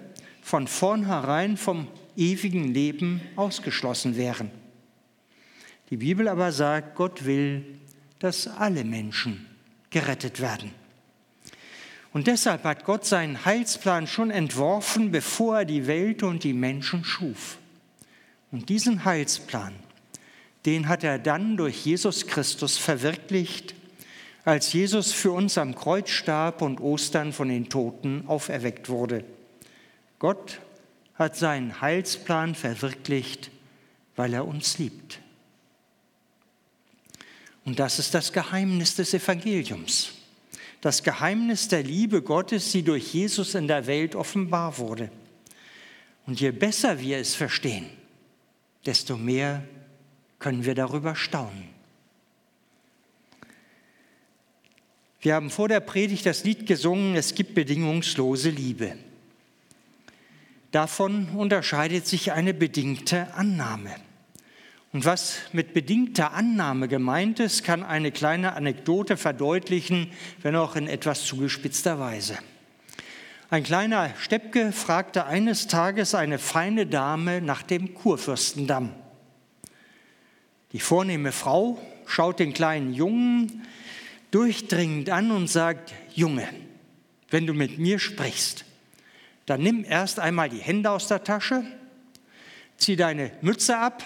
von 0.41 0.67
vornherein 0.67 1.57
vom 1.57 1.87
ewigen 2.15 2.73
Leben 2.73 3.21
ausgeschlossen 3.35 4.17
wären. 4.17 4.51
Die 5.89 5.97
Bibel 5.97 6.27
aber 6.27 6.51
sagt, 6.51 6.95
Gott 6.95 7.25
will, 7.25 7.63
dass 8.19 8.47
alle 8.47 8.83
Menschen 8.83 9.45
gerettet 9.89 10.39
werden. 10.39 10.71
Und 12.11 12.27
deshalb 12.27 12.63
hat 12.63 12.85
Gott 12.85 13.05
seinen 13.05 13.45
Heilsplan 13.45 14.07
schon 14.07 14.31
entworfen, 14.31 15.11
bevor 15.11 15.59
er 15.59 15.65
die 15.65 15.85
Welt 15.87 16.23
und 16.23 16.43
die 16.43 16.53
Menschen 16.53 17.03
schuf. 17.03 17.59
Und 18.51 18.69
diesen 18.69 19.05
Heilsplan, 19.05 19.73
den 20.65 20.87
hat 20.87 21.03
er 21.03 21.19
dann 21.19 21.55
durch 21.55 21.85
Jesus 21.85 22.25
Christus 22.25 22.77
verwirklicht, 22.77 23.75
als 24.49 24.73
Jesus 24.73 25.11
für 25.11 25.31
uns 25.31 25.59
am 25.59 25.75
Kreuz 25.75 26.09
starb 26.09 26.63
und 26.63 26.81
Ostern 26.81 27.33
von 27.33 27.49
den 27.49 27.69
Toten 27.69 28.23
auferweckt 28.25 28.89
wurde. 28.89 29.23
Gott 30.17 30.59
hat 31.13 31.35
seinen 31.35 31.81
Heilsplan 31.81 32.55
verwirklicht, 32.55 33.51
weil 34.15 34.33
er 34.33 34.47
uns 34.47 34.79
liebt. 34.79 35.19
Und 37.63 37.77
das 37.77 37.99
ist 37.99 38.15
das 38.15 38.33
Geheimnis 38.33 38.95
des 38.95 39.13
Evangeliums. 39.13 40.13
Das 40.81 41.03
Geheimnis 41.03 41.67
der 41.67 41.83
Liebe 41.83 42.23
Gottes, 42.23 42.71
die 42.71 42.81
durch 42.81 43.13
Jesus 43.13 43.53
in 43.53 43.67
der 43.67 43.85
Welt 43.85 44.15
offenbar 44.15 44.79
wurde. 44.79 45.11
Und 46.25 46.41
je 46.41 46.49
besser 46.49 46.99
wir 46.99 47.19
es 47.19 47.35
verstehen, 47.35 47.85
desto 48.83 49.15
mehr 49.15 49.63
können 50.39 50.65
wir 50.65 50.73
darüber 50.73 51.15
staunen. 51.15 51.78
Wir 55.21 55.35
haben 55.35 55.49
vor 55.49 55.67
der 55.67 55.81
Predigt 55.81 56.25
das 56.25 56.45
Lied 56.45 56.65
gesungen, 56.65 57.15
es 57.15 57.35
gibt 57.35 57.53
bedingungslose 57.53 58.51
Liebe. 58.51 58.95
Davon 60.71 61.27
unterscheidet 61.35 62.07
sich 62.07 62.31
eine 62.31 62.53
bedingte 62.53 63.33
Annahme. 63.33 63.93
Und 64.93 65.03
was 65.03 65.39
mit 65.51 65.73
bedingter 65.73 66.31
Annahme 66.31 66.87
gemeint 66.87 67.41
ist, 67.41 67.65
kann 67.65 67.83
eine 67.83 68.13
kleine 68.13 68.53
Anekdote 68.53 69.17
verdeutlichen, 69.17 70.11
wenn 70.41 70.55
auch 70.55 70.77
in 70.77 70.87
etwas 70.87 71.25
zugespitzter 71.25 71.99
Weise. 71.99 72.39
Ein 73.49 73.63
kleiner 73.63 74.11
Steppke 74.19 74.71
fragte 74.71 75.25
eines 75.25 75.67
Tages 75.67 76.15
eine 76.15 76.39
feine 76.39 76.87
Dame 76.87 77.41
nach 77.41 77.61
dem 77.61 77.93
Kurfürstendamm. 77.93 78.93
Die 80.71 80.79
vornehme 80.79 81.33
Frau 81.33 81.77
schaut 82.05 82.39
den 82.39 82.53
kleinen 82.53 82.93
Jungen 82.93 83.63
durchdringend 84.31 85.09
an 85.09 85.31
und 85.31 85.47
sagt, 85.47 85.93
Junge, 86.13 86.47
wenn 87.29 87.47
du 87.47 87.53
mit 87.53 87.79
mir 87.79 87.99
sprichst, 87.99 88.65
dann 89.45 89.61
nimm 89.61 89.83
erst 89.83 90.19
einmal 90.19 90.49
die 90.49 90.59
Hände 90.59 90.91
aus 90.91 91.07
der 91.07 91.23
Tasche, 91.23 91.63
zieh 92.77 92.95
deine 92.95 93.31
Mütze 93.41 93.77
ab, 93.77 94.03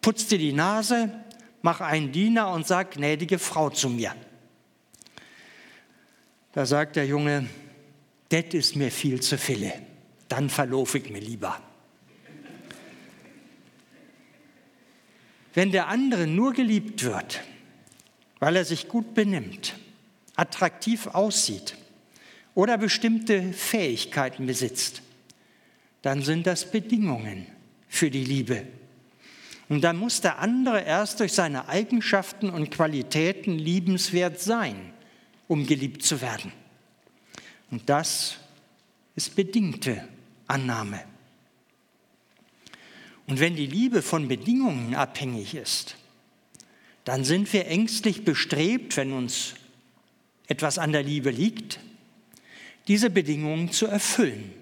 putz 0.00 0.26
dir 0.26 0.38
die 0.38 0.52
Nase, 0.52 1.12
mach 1.62 1.80
einen 1.80 2.12
Diener 2.12 2.52
und 2.52 2.66
sag 2.66 2.92
gnädige 2.92 3.38
Frau 3.38 3.70
zu 3.70 3.88
mir. 3.88 4.14
Da 6.52 6.66
sagt 6.66 6.96
der 6.96 7.06
Junge, 7.06 7.48
das 8.28 8.46
ist 8.52 8.76
mir 8.76 8.90
viel 8.90 9.20
zu 9.20 9.38
viele, 9.38 9.72
dann 10.28 10.50
verlaufe 10.50 10.98
ich 10.98 11.10
mir 11.10 11.20
lieber. 11.20 11.60
Wenn 15.54 15.70
der 15.70 15.88
andere 15.88 16.26
nur 16.26 16.52
geliebt 16.52 17.04
wird, 17.04 17.42
weil 18.42 18.56
er 18.56 18.64
sich 18.64 18.88
gut 18.88 19.14
benimmt, 19.14 19.76
attraktiv 20.34 21.06
aussieht 21.06 21.76
oder 22.56 22.76
bestimmte 22.76 23.52
Fähigkeiten 23.52 24.46
besitzt, 24.46 25.00
dann 26.02 26.22
sind 26.22 26.48
das 26.48 26.68
Bedingungen 26.68 27.46
für 27.86 28.10
die 28.10 28.24
Liebe. 28.24 28.66
Und 29.68 29.82
dann 29.82 29.96
muss 29.96 30.22
der 30.22 30.40
andere 30.40 30.80
erst 30.80 31.20
durch 31.20 31.34
seine 31.34 31.68
Eigenschaften 31.68 32.50
und 32.50 32.72
Qualitäten 32.72 33.60
liebenswert 33.60 34.40
sein, 34.40 34.92
um 35.46 35.64
geliebt 35.64 36.02
zu 36.02 36.20
werden. 36.20 36.50
Und 37.70 37.88
das 37.88 38.38
ist 39.14 39.36
bedingte 39.36 40.08
Annahme. 40.48 41.04
Und 43.28 43.38
wenn 43.38 43.54
die 43.54 43.66
Liebe 43.66 44.02
von 44.02 44.26
Bedingungen 44.26 44.96
abhängig 44.96 45.54
ist, 45.54 45.94
dann 47.04 47.24
sind 47.24 47.52
wir 47.52 47.66
ängstlich 47.66 48.24
bestrebt, 48.24 48.96
wenn 48.96 49.12
uns 49.12 49.54
etwas 50.46 50.78
an 50.78 50.92
der 50.92 51.02
Liebe 51.02 51.30
liegt, 51.30 51.80
diese 52.88 53.10
Bedingungen 53.10 53.72
zu 53.72 53.86
erfüllen. 53.86 54.52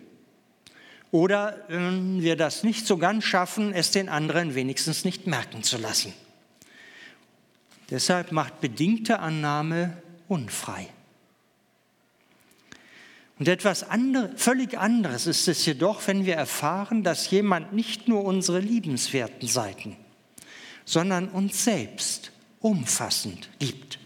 Oder 1.11 1.65
wenn 1.69 2.23
wir 2.23 2.37
das 2.37 2.63
nicht 2.63 2.87
so 2.87 2.97
ganz 2.97 3.25
schaffen, 3.25 3.73
es 3.73 3.91
den 3.91 4.09
anderen 4.09 4.55
wenigstens 4.55 5.05
nicht 5.05 5.27
merken 5.27 5.63
zu 5.63 5.77
lassen. 5.77 6.13
Deshalb 7.91 8.31
macht 8.31 8.61
bedingte 8.61 9.19
Annahme 9.19 10.01
unfrei. 10.29 10.89
Und 13.41 13.49
etwas 13.49 13.83
andere, 13.83 14.31
völlig 14.37 14.79
anderes 14.79 15.27
ist 15.27 15.49
es 15.49 15.65
jedoch, 15.65 16.07
wenn 16.07 16.27
wir 16.27 16.35
erfahren, 16.35 17.03
dass 17.03 17.31
jemand 17.31 17.73
nicht 17.73 18.07
nur 18.07 18.23
unsere 18.25 18.61
liebenswerten 18.61 19.49
Seiten, 19.49 19.97
sondern 20.91 21.29
uns 21.29 21.65
selbst 21.65 22.33
umfassend 22.61 23.49
liebt. 23.61 23.99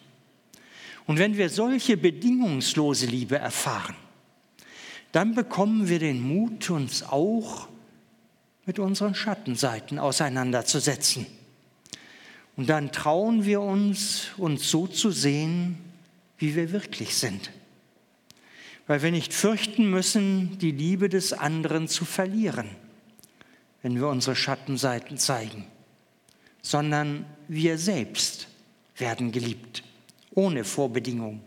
Und 1.07 1.19
wenn 1.19 1.37
wir 1.37 1.49
solche 1.51 1.97
bedingungslose 1.97 3.07
Liebe 3.07 3.37
erfahren, 3.37 3.97
dann 5.13 5.35
bekommen 5.35 5.89
wir 5.89 5.99
den 5.99 6.21
Mut, 6.21 6.71
uns 6.71 7.03
auch 7.03 7.69
mit 8.67 8.79
unseren 8.79 9.15
Schattenseiten 9.15 9.99
auseinanderzusetzen. 9.99 11.27
Und 12.57 12.69
dann 12.69 12.93
trauen 12.93 13.45
wir 13.45 13.61
uns, 13.61 14.29
uns 14.37 14.71
so 14.71 14.87
zu 14.87 15.11
sehen, 15.11 15.79
wie 16.39 16.55
wir 16.55 16.73
wirklich 16.73 17.15
sind 17.15 17.51
weil 18.87 19.03
wir 19.03 19.11
nicht 19.11 19.33
fürchten 19.33 19.91
müssen, 19.91 20.59
die 20.59 20.71
Liebe 20.71 21.09
des 21.09 21.33
anderen 21.33 21.89
zu 21.89 22.05
verlieren, 22.05 22.69
wenn 23.83 23.97
wir 23.97 24.09
unsere 24.09 24.37
Schattenseiten 24.37 25.17
zeigen, 25.19 25.67
sondern 26.65 27.27
wir 27.47 27.77
selbst 27.77 28.49
werden 28.97 29.31
geliebt, 29.31 29.85
ohne 30.33 30.65
Vorbedingung. 30.65 31.43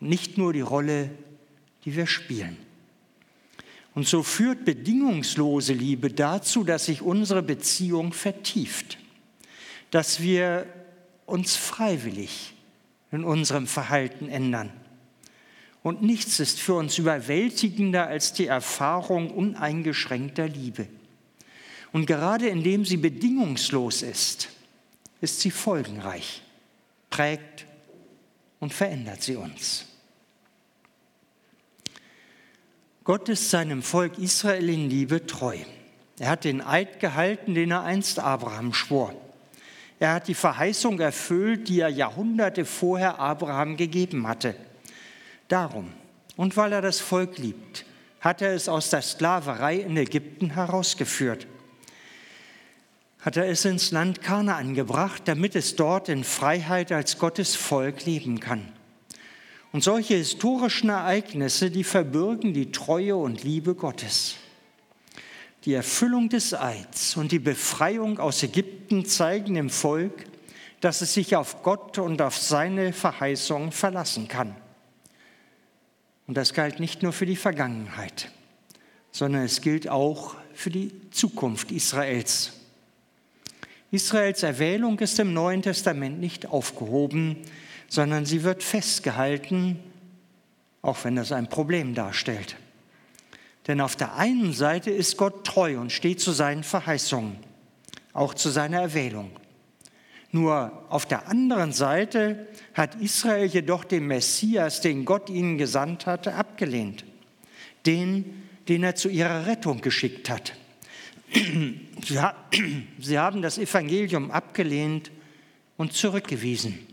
Und 0.00 0.08
nicht 0.08 0.38
nur 0.38 0.54
die 0.54 0.62
Rolle, 0.62 1.10
die 1.84 1.94
wir 1.96 2.06
spielen. 2.06 2.56
Und 3.94 4.06
so 4.06 4.22
führt 4.22 4.64
bedingungslose 4.64 5.72
Liebe 5.72 6.10
dazu, 6.10 6.62
dass 6.62 6.86
sich 6.86 7.02
unsere 7.02 7.42
Beziehung 7.42 8.12
vertieft, 8.12 8.96
dass 9.90 10.22
wir 10.22 10.64
uns 11.26 11.56
freiwillig 11.56 12.54
in 13.10 13.24
unserem 13.24 13.66
Verhalten 13.66 14.28
ändern 14.28 14.72
und 15.82 16.02
nichts 16.02 16.40
ist 16.40 16.60
für 16.60 16.74
uns 16.74 16.98
überwältigender 16.98 18.06
als 18.06 18.32
die 18.32 18.46
Erfahrung 18.46 19.30
uneingeschränkter 19.30 20.46
Liebe. 20.46 20.86
Und 21.92 22.06
gerade 22.06 22.48
indem 22.48 22.84
sie 22.84 22.96
bedingungslos 22.96 24.02
ist, 24.02 24.48
ist 25.20 25.40
sie 25.40 25.50
folgenreich, 25.50 26.42
prägt 27.10 27.66
und 28.60 28.72
verändert 28.72 29.22
sie 29.22 29.36
uns. 29.36 29.86
Gott 33.04 33.28
ist 33.28 33.50
seinem 33.50 33.82
Volk 33.82 34.18
Israel 34.18 34.68
in 34.68 34.88
Liebe 34.88 35.26
treu. 35.26 35.58
Er 36.18 36.28
hat 36.28 36.44
den 36.44 36.60
Eid 36.60 37.00
gehalten, 37.00 37.54
den 37.54 37.70
er 37.70 37.82
einst 37.82 38.18
Abraham 38.18 38.72
schwor. 38.72 39.14
Er 39.98 40.14
hat 40.14 40.28
die 40.28 40.34
Verheißung 40.34 41.00
erfüllt, 41.00 41.68
die 41.68 41.80
er 41.80 41.88
Jahrhunderte 41.88 42.64
vorher 42.64 43.18
Abraham 43.18 43.76
gegeben 43.76 44.28
hatte. 44.28 44.54
Darum 45.48 45.92
und 46.40 46.56
weil 46.56 46.72
er 46.72 46.80
das 46.80 47.00
Volk 47.00 47.36
liebt, 47.36 47.84
hat 48.20 48.40
er 48.40 48.54
es 48.54 48.66
aus 48.66 48.88
der 48.88 49.02
Sklaverei 49.02 49.76
in 49.76 49.96
Ägypten 49.98 50.54
herausgeführt. 50.54 51.46
Hat 53.20 53.36
er 53.36 53.48
es 53.48 53.64
ins 53.64 53.90
Land 53.90 54.22
Kanaan 54.22 54.74
gebracht, 54.74 55.22
damit 55.26 55.54
es 55.54 55.76
dort 55.76 56.08
in 56.08 56.24
Freiheit 56.24 56.90
als 56.90 57.18
Gottes 57.18 57.54
Volk 57.54 58.06
leben 58.06 58.40
kann. 58.40 58.72
Und 59.72 59.84
solche 59.84 60.14
historischen 60.14 60.88
Ereignisse, 60.88 61.70
die 61.70 61.84
verbürgen 61.84 62.54
die 62.54 62.72
Treue 62.72 63.16
und 63.16 63.44
Liebe 63.44 63.74
Gottes. 63.74 64.36
Die 65.64 65.74
Erfüllung 65.74 66.30
des 66.30 66.54
Eids 66.54 67.16
und 67.16 67.32
die 67.32 67.38
Befreiung 67.38 68.18
aus 68.18 68.42
Ägypten 68.42 69.04
zeigen 69.04 69.54
dem 69.54 69.68
Volk, 69.68 70.24
dass 70.80 71.02
es 71.02 71.12
sich 71.12 71.36
auf 71.36 71.62
Gott 71.62 71.98
und 71.98 72.22
auf 72.22 72.36
seine 72.38 72.94
Verheißung 72.94 73.70
verlassen 73.70 74.28
kann. 74.28 74.56
Und 76.26 76.36
das 76.36 76.54
galt 76.54 76.80
nicht 76.80 77.02
nur 77.02 77.12
für 77.12 77.26
die 77.26 77.36
Vergangenheit, 77.36 78.30
sondern 79.10 79.42
es 79.42 79.60
gilt 79.60 79.88
auch 79.88 80.36
für 80.54 80.70
die 80.70 81.10
Zukunft 81.10 81.70
Israels. 81.70 82.59
Israels 83.90 84.42
Erwählung 84.42 84.98
ist 85.00 85.18
im 85.18 85.32
Neuen 85.32 85.62
Testament 85.62 86.20
nicht 86.20 86.46
aufgehoben, 86.46 87.36
sondern 87.88 88.24
sie 88.24 88.44
wird 88.44 88.62
festgehalten, 88.62 89.80
auch 90.80 91.04
wenn 91.04 91.16
das 91.16 91.32
ein 91.32 91.48
Problem 91.48 91.94
darstellt. 91.94 92.56
Denn 93.66 93.80
auf 93.80 93.96
der 93.96 94.16
einen 94.16 94.52
Seite 94.52 94.90
ist 94.90 95.16
Gott 95.16 95.44
treu 95.44 95.78
und 95.78 95.92
steht 95.92 96.20
zu 96.20 96.32
seinen 96.32 96.62
Verheißungen, 96.62 97.36
auch 98.12 98.34
zu 98.34 98.48
seiner 98.48 98.80
Erwählung. 98.80 99.32
Nur 100.32 100.84
auf 100.88 101.06
der 101.06 101.28
anderen 101.28 101.72
Seite 101.72 102.46
hat 102.74 102.94
Israel 103.00 103.46
jedoch 103.46 103.84
den 103.84 104.06
Messias, 104.06 104.80
den 104.80 105.04
Gott 105.04 105.28
ihnen 105.28 105.58
gesandt 105.58 106.06
hatte, 106.06 106.34
abgelehnt. 106.34 107.04
Den, 107.86 108.44
den 108.68 108.84
er 108.84 108.94
zu 108.94 109.08
ihrer 109.08 109.46
Rettung 109.46 109.80
geschickt 109.80 110.30
hat. 110.30 110.52
Sie 111.32 113.18
haben 113.18 113.42
das 113.42 113.58
Evangelium 113.58 114.30
abgelehnt 114.30 115.10
und 115.76 115.92
zurückgewiesen. 115.92 116.86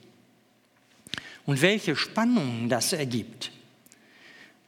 Und 1.46 1.62
welche 1.62 1.96
Spannungen 1.96 2.70
das 2.70 2.94
ergibt, 2.94 3.52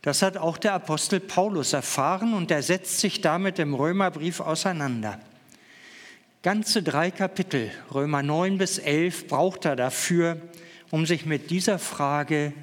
das 0.02 0.22
hat 0.22 0.38
auch 0.38 0.58
der 0.58 0.74
Apostel 0.74 1.20
Paulus 1.20 1.74
erfahren 1.74 2.34
und 2.34 2.52
er 2.52 2.64
setzt 2.64 3.00
sich 3.00 3.20
damit 3.22 3.60
im 3.60 3.74
Römerbrief 3.74 4.40
auseinander. 4.40 5.20
Ganze 6.42 6.82
drei 6.82 7.12
Kapitel, 7.12 7.70
Römer 7.94 8.24
9 8.24 8.58
bis 8.58 8.78
11, 8.78 9.28
braucht 9.28 9.66
er 9.66 9.76
dafür, 9.76 10.40
um 10.90 11.06
sich 11.06 11.26
mit 11.26 11.52
dieser 11.52 11.80
Frage 11.80 12.54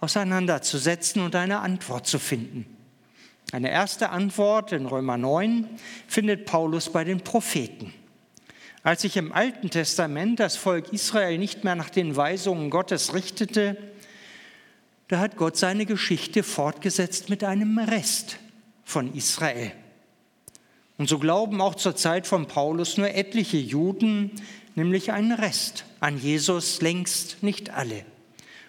auseinanderzusetzen 0.00 1.20
und 1.20 1.34
eine 1.34 1.60
Antwort 1.60 2.06
zu 2.06 2.18
finden. 2.18 2.77
Eine 3.50 3.70
erste 3.70 4.10
Antwort 4.10 4.72
in 4.72 4.84
Römer 4.84 5.16
9 5.16 5.66
findet 6.06 6.44
Paulus 6.44 6.90
bei 6.90 7.04
den 7.04 7.22
Propheten. 7.22 7.94
Als 8.82 9.02
sich 9.02 9.16
im 9.16 9.32
Alten 9.32 9.70
Testament 9.70 10.38
das 10.38 10.56
Volk 10.56 10.92
Israel 10.92 11.38
nicht 11.38 11.64
mehr 11.64 11.74
nach 11.74 11.88
den 11.88 12.14
Weisungen 12.14 12.68
Gottes 12.68 13.14
richtete, 13.14 13.76
da 15.08 15.18
hat 15.18 15.36
Gott 15.36 15.56
seine 15.56 15.86
Geschichte 15.86 16.42
fortgesetzt 16.42 17.30
mit 17.30 17.42
einem 17.42 17.78
Rest 17.78 18.38
von 18.84 19.14
Israel. 19.14 19.72
Und 20.98 21.08
so 21.08 21.18
glauben 21.18 21.60
auch 21.62 21.74
zur 21.74 21.96
Zeit 21.96 22.26
von 22.26 22.46
Paulus 22.46 22.98
nur 22.98 23.14
etliche 23.14 23.56
Juden, 23.56 24.32
nämlich 24.74 25.12
einen 25.12 25.32
Rest 25.32 25.86
an 26.00 26.18
Jesus, 26.18 26.82
längst 26.82 27.42
nicht 27.42 27.70
alle. 27.70 28.04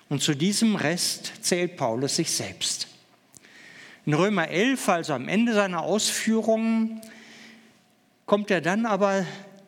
Und 0.08 0.22
zu 0.22 0.36
diesem 0.36 0.76
Rest 0.76 1.34
zählt 1.42 1.76
Paulus 1.76 2.16
sich 2.16 2.32
selbst. 2.32 2.89
In 4.10 4.16
Römer 4.16 4.48
11, 4.48 4.90
also 4.90 5.14
am 5.14 5.28
Ende 5.28 5.54
seiner 5.54 5.84
Ausführungen, 5.84 7.00
kommt 8.26 8.50
er 8.50 8.60
dann 8.60 8.88
aber 8.88 9.24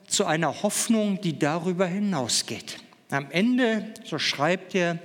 zu 0.07 0.25
einer 0.25 0.63
Hoffnung, 0.63 1.21
die 1.21 1.37
darüber 1.37 1.85
hinausgeht. 1.85 2.79
Am 3.11 3.29
Ende, 3.29 3.93
so 4.03 4.17
schreibt 4.17 4.73
er, 4.73 4.97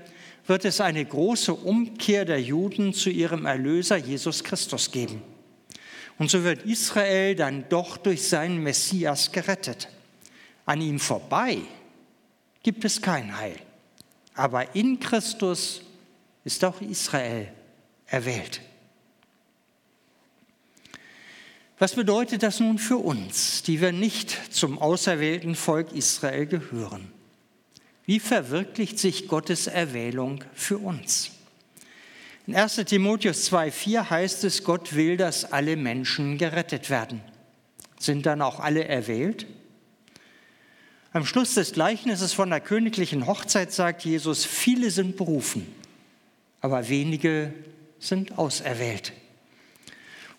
wird 0.47 0.65
es 0.65 0.81
eine 0.81 1.05
große 1.05 1.53
Umkehr 1.53 2.25
der 2.25 2.41
Juden 2.41 2.95
zu 2.95 3.11
ihrem 3.11 3.45
Erlöser 3.45 3.99
Jesus 3.99 4.43
Christus 4.43 4.91
geben. 4.91 5.21
Und 6.17 6.31
so 6.31 6.43
wird 6.43 6.63
Israel 6.63 7.35
dann 7.35 7.69
doch 7.69 7.99
durch 7.99 8.27
seinen 8.27 8.63
Messias 8.63 9.33
gerettet. 9.33 9.91
An 10.65 10.81
ihm 10.81 10.99
vorbei 10.99 11.59
gibt 12.63 12.87
es 12.87 13.03
kein 13.03 13.37
Heil. 13.37 13.57
Aber 14.33 14.75
in 14.75 14.99
Christus 14.99 15.83
ist 16.43 16.65
auch 16.65 16.81
Israel 16.81 17.49
erwählt. 18.07 18.63
Was 21.79 21.95
bedeutet 21.95 22.43
das 22.43 22.59
nun 22.59 22.79
für 22.79 22.97
uns, 22.97 23.63
die 23.63 23.83
wir 23.83 23.93
nicht 23.93 24.31
zum 24.51 24.79
auserwählten 24.79 25.55
Volk 25.55 25.93
Israel 25.93 26.47
gehören? 26.47 27.13
Wie 28.07 28.19
verwirklicht 28.19 28.99
sich 28.99 29.29
Gottes 29.29 29.67
Erwählung 29.67 30.43
für 30.55 30.79
uns? 30.79 31.33
In 32.47 32.55
1 32.55 32.77
Timotheus 32.87 33.53
2,4 33.53 34.09
heißt 34.09 34.45
es, 34.45 34.65
Gott 34.65 34.95
will, 34.95 35.19
dass 35.19 35.53
alle 35.53 35.77
Menschen 35.77 36.39
gerettet 36.39 36.89
werden. 36.89 37.21
Sind 37.99 38.25
dann 38.25 38.41
auch 38.41 38.61
alle 38.61 38.85
erwählt? 38.85 39.47
Am 41.13 41.27
Schluss 41.27 41.55
des 41.55 41.73
Gleichnisses 41.73 42.33
von 42.33 42.49
der 42.49 42.61
königlichen 42.61 43.27
Hochzeit 43.27 43.73
sagt 43.73 44.05
Jesus, 44.05 44.45
viele 44.47 44.91
sind 44.91 45.17
berufen, 45.17 45.67
aber 46.61 46.89
wenige 46.89 47.53
sind 47.99 48.39
auserwählt. 48.39 49.13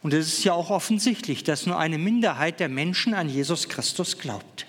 Und 0.03 0.13
es 0.13 0.27
ist 0.27 0.43
ja 0.43 0.53
auch 0.53 0.69
offensichtlich, 0.69 1.43
dass 1.43 1.65
nur 1.65 1.79
eine 1.79 1.97
Minderheit 1.97 2.59
der 2.59 2.69
Menschen 2.69 3.13
an 3.13 3.29
Jesus 3.29 3.67
Christus 3.67 4.17
glaubt. 4.17 4.65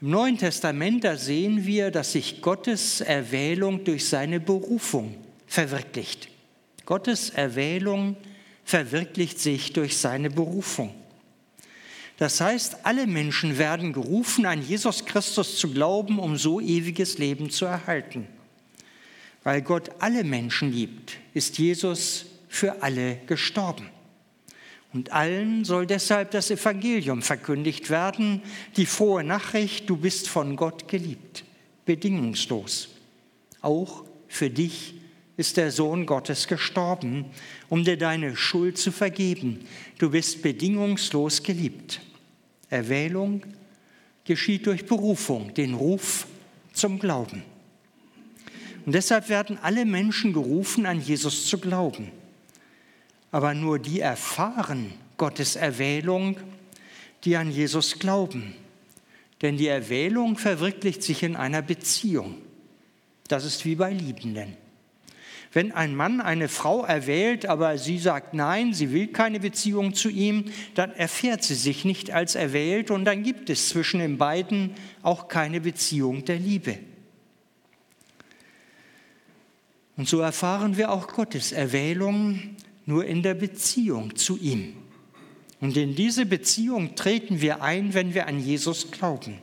Im 0.00 0.10
Neuen 0.10 0.38
Testament, 0.38 1.02
da 1.02 1.16
sehen 1.16 1.66
wir, 1.66 1.90
dass 1.90 2.12
sich 2.12 2.40
Gottes 2.40 3.00
Erwählung 3.00 3.82
durch 3.84 4.08
seine 4.08 4.38
Berufung 4.38 5.16
verwirklicht. 5.46 6.28
Gottes 6.86 7.30
Erwählung 7.30 8.16
verwirklicht 8.64 9.40
sich 9.40 9.72
durch 9.72 9.96
seine 9.96 10.30
Berufung. 10.30 10.94
Das 12.18 12.40
heißt, 12.40 12.84
alle 12.84 13.06
Menschen 13.06 13.58
werden 13.58 13.92
gerufen, 13.92 14.46
an 14.46 14.62
Jesus 14.62 15.04
Christus 15.04 15.58
zu 15.58 15.72
glauben, 15.72 16.18
um 16.18 16.36
so 16.36 16.60
ewiges 16.60 17.18
Leben 17.18 17.50
zu 17.50 17.64
erhalten. 17.64 18.26
Weil 19.42 19.62
Gott 19.62 19.90
alle 20.00 20.22
Menschen 20.24 20.72
liebt, 20.72 21.16
ist 21.34 21.58
Jesus 21.58 22.26
für 22.48 22.82
alle 22.82 23.16
gestorben. 23.26 23.88
Und 24.92 25.12
allen 25.12 25.64
soll 25.64 25.86
deshalb 25.86 26.30
das 26.30 26.50
Evangelium 26.50 27.22
verkündigt 27.22 27.90
werden, 27.90 28.42
die 28.76 28.86
frohe 28.86 29.22
Nachricht, 29.22 29.88
du 29.88 29.96
bist 29.96 30.28
von 30.28 30.56
Gott 30.56 30.88
geliebt, 30.88 31.44
bedingungslos. 31.84 32.88
Auch 33.60 34.04
für 34.28 34.48
dich 34.48 34.94
ist 35.36 35.56
der 35.56 35.70
Sohn 35.70 36.06
Gottes 36.06 36.48
gestorben, 36.48 37.26
um 37.68 37.84
dir 37.84 37.96
deine 37.96 38.34
Schuld 38.34 38.78
zu 38.78 38.90
vergeben. 38.90 39.60
Du 39.98 40.10
bist 40.10 40.42
bedingungslos 40.42 41.42
geliebt. 41.42 42.00
Erwählung 42.70 43.42
geschieht 44.24 44.66
durch 44.66 44.86
Berufung, 44.86 45.54
den 45.54 45.74
Ruf 45.74 46.26
zum 46.72 46.98
Glauben. 46.98 47.42
Und 48.84 48.94
deshalb 48.94 49.28
werden 49.28 49.58
alle 49.60 49.84
Menschen 49.84 50.32
gerufen, 50.32 50.86
an 50.86 51.00
Jesus 51.00 51.46
zu 51.46 51.58
glauben. 51.58 52.10
Aber 53.30 53.54
nur 53.54 53.78
die 53.78 54.00
erfahren 54.00 54.92
Gottes 55.16 55.56
Erwählung, 55.56 56.38
die 57.24 57.36
an 57.36 57.50
Jesus 57.50 57.98
glauben. 57.98 58.54
Denn 59.42 59.56
die 59.56 59.68
Erwählung 59.68 60.36
verwirklicht 60.36 61.02
sich 61.02 61.22
in 61.22 61.36
einer 61.36 61.62
Beziehung. 61.62 62.36
Das 63.28 63.44
ist 63.44 63.64
wie 63.64 63.74
bei 63.74 63.92
Liebenden. 63.92 64.56
Wenn 65.52 65.72
ein 65.72 65.94
Mann 65.94 66.20
eine 66.20 66.48
Frau 66.48 66.84
erwählt, 66.84 67.46
aber 67.46 67.78
sie 67.78 67.98
sagt 67.98 68.34
nein, 68.34 68.74
sie 68.74 68.92
will 68.92 69.08
keine 69.08 69.40
Beziehung 69.40 69.94
zu 69.94 70.10
ihm, 70.10 70.46
dann 70.74 70.92
erfährt 70.92 71.42
sie 71.42 71.54
sich 71.54 71.84
nicht 71.84 72.10
als 72.10 72.34
erwählt 72.34 72.90
und 72.90 73.04
dann 73.06 73.22
gibt 73.22 73.48
es 73.48 73.70
zwischen 73.70 74.00
den 74.00 74.18
beiden 74.18 74.74
auch 75.02 75.28
keine 75.28 75.60
Beziehung 75.60 76.24
der 76.24 76.38
Liebe. 76.38 76.78
Und 79.96 80.06
so 80.06 80.20
erfahren 80.20 80.76
wir 80.76 80.90
auch 80.92 81.08
Gottes 81.08 81.52
Erwählung 81.52 82.56
nur 82.88 83.04
in 83.04 83.22
der 83.22 83.34
Beziehung 83.34 84.16
zu 84.16 84.38
ihm. 84.38 84.72
Und 85.60 85.76
in 85.76 85.94
diese 85.94 86.24
Beziehung 86.24 86.94
treten 86.94 87.42
wir 87.42 87.60
ein, 87.60 87.92
wenn 87.92 88.14
wir 88.14 88.26
an 88.26 88.40
Jesus 88.40 88.90
glauben. 88.90 89.36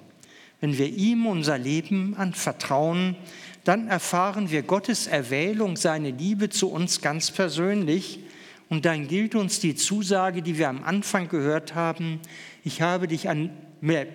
Wenn 0.61 0.79
wir 0.79 0.87
ihm 0.87 1.27
unser 1.27 1.59
Leben 1.59 2.15
anvertrauen, 2.15 3.15
dann 3.63 3.87
erfahren 3.87 4.49
wir 4.49 4.63
Gottes 4.63 5.05
Erwählung, 5.05 5.77
seine 5.77 6.09
Liebe 6.09 6.49
zu 6.49 6.71
uns 6.71 7.01
ganz 7.01 7.29
persönlich. 7.29 8.19
Und 8.67 8.85
dann 8.85 9.07
gilt 9.07 9.35
uns 9.35 9.59
die 9.59 9.75
Zusage, 9.75 10.41
die 10.41 10.57
wir 10.57 10.67
am 10.67 10.83
Anfang 10.83 11.29
gehört 11.29 11.75
haben, 11.75 12.21
ich 12.63 12.81
habe 12.81 13.07
dich 13.07 13.29
an, 13.29 13.51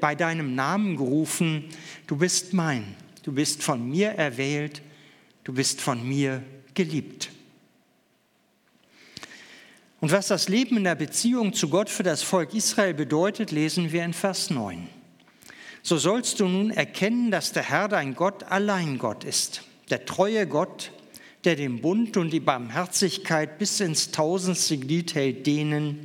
bei 0.01 0.17
deinem 0.17 0.57
Namen 0.57 0.97
gerufen, 0.97 1.67
du 2.09 2.17
bist 2.17 2.53
mein, 2.53 2.83
du 3.23 3.31
bist 3.31 3.63
von 3.63 3.89
mir 3.89 4.09
erwählt, 4.09 4.83
du 5.45 5.53
bist 5.53 5.81
von 5.81 6.09
mir 6.09 6.43
geliebt. 6.75 7.31
Und 10.01 10.13
was 10.13 10.29
das 10.29 10.49
Leben 10.49 10.79
in 10.79 10.85
der 10.85 10.95
Beziehung 10.95 11.53
zu 11.53 11.69
Gott 11.69 11.91
für 11.91 12.03
das 12.03 12.23
Volk 12.23 12.55
Israel 12.55 12.95
bedeutet, 12.95 13.51
lesen 13.51 13.93
wir 13.93 14.03
in 14.03 14.15
Vers 14.15 14.49
9. 14.49 14.89
So 15.83 15.99
sollst 15.99 16.41
du 16.41 16.49
nun 16.49 16.71
erkennen, 16.71 17.31
dass 17.31 17.53
der 17.53 17.63
Herr 17.63 17.89
dein 17.89 18.15
Gott 18.15 18.45
allein 18.45 18.99
Gott 18.99 19.25
ist, 19.25 19.63
der 19.91 20.07
treue 20.07 20.47
Gott, 20.47 20.93
der 21.45 21.57
den 21.57 21.81
Bund 21.81 22.17
und 22.17 22.31
die 22.31 22.41
Barmherzigkeit 22.41 23.59
bis 23.59 23.81
ins 23.81 24.11
tausendste 24.11 24.79
Glied 24.79 25.15
hält 25.15 25.47
denen, 25.47 26.01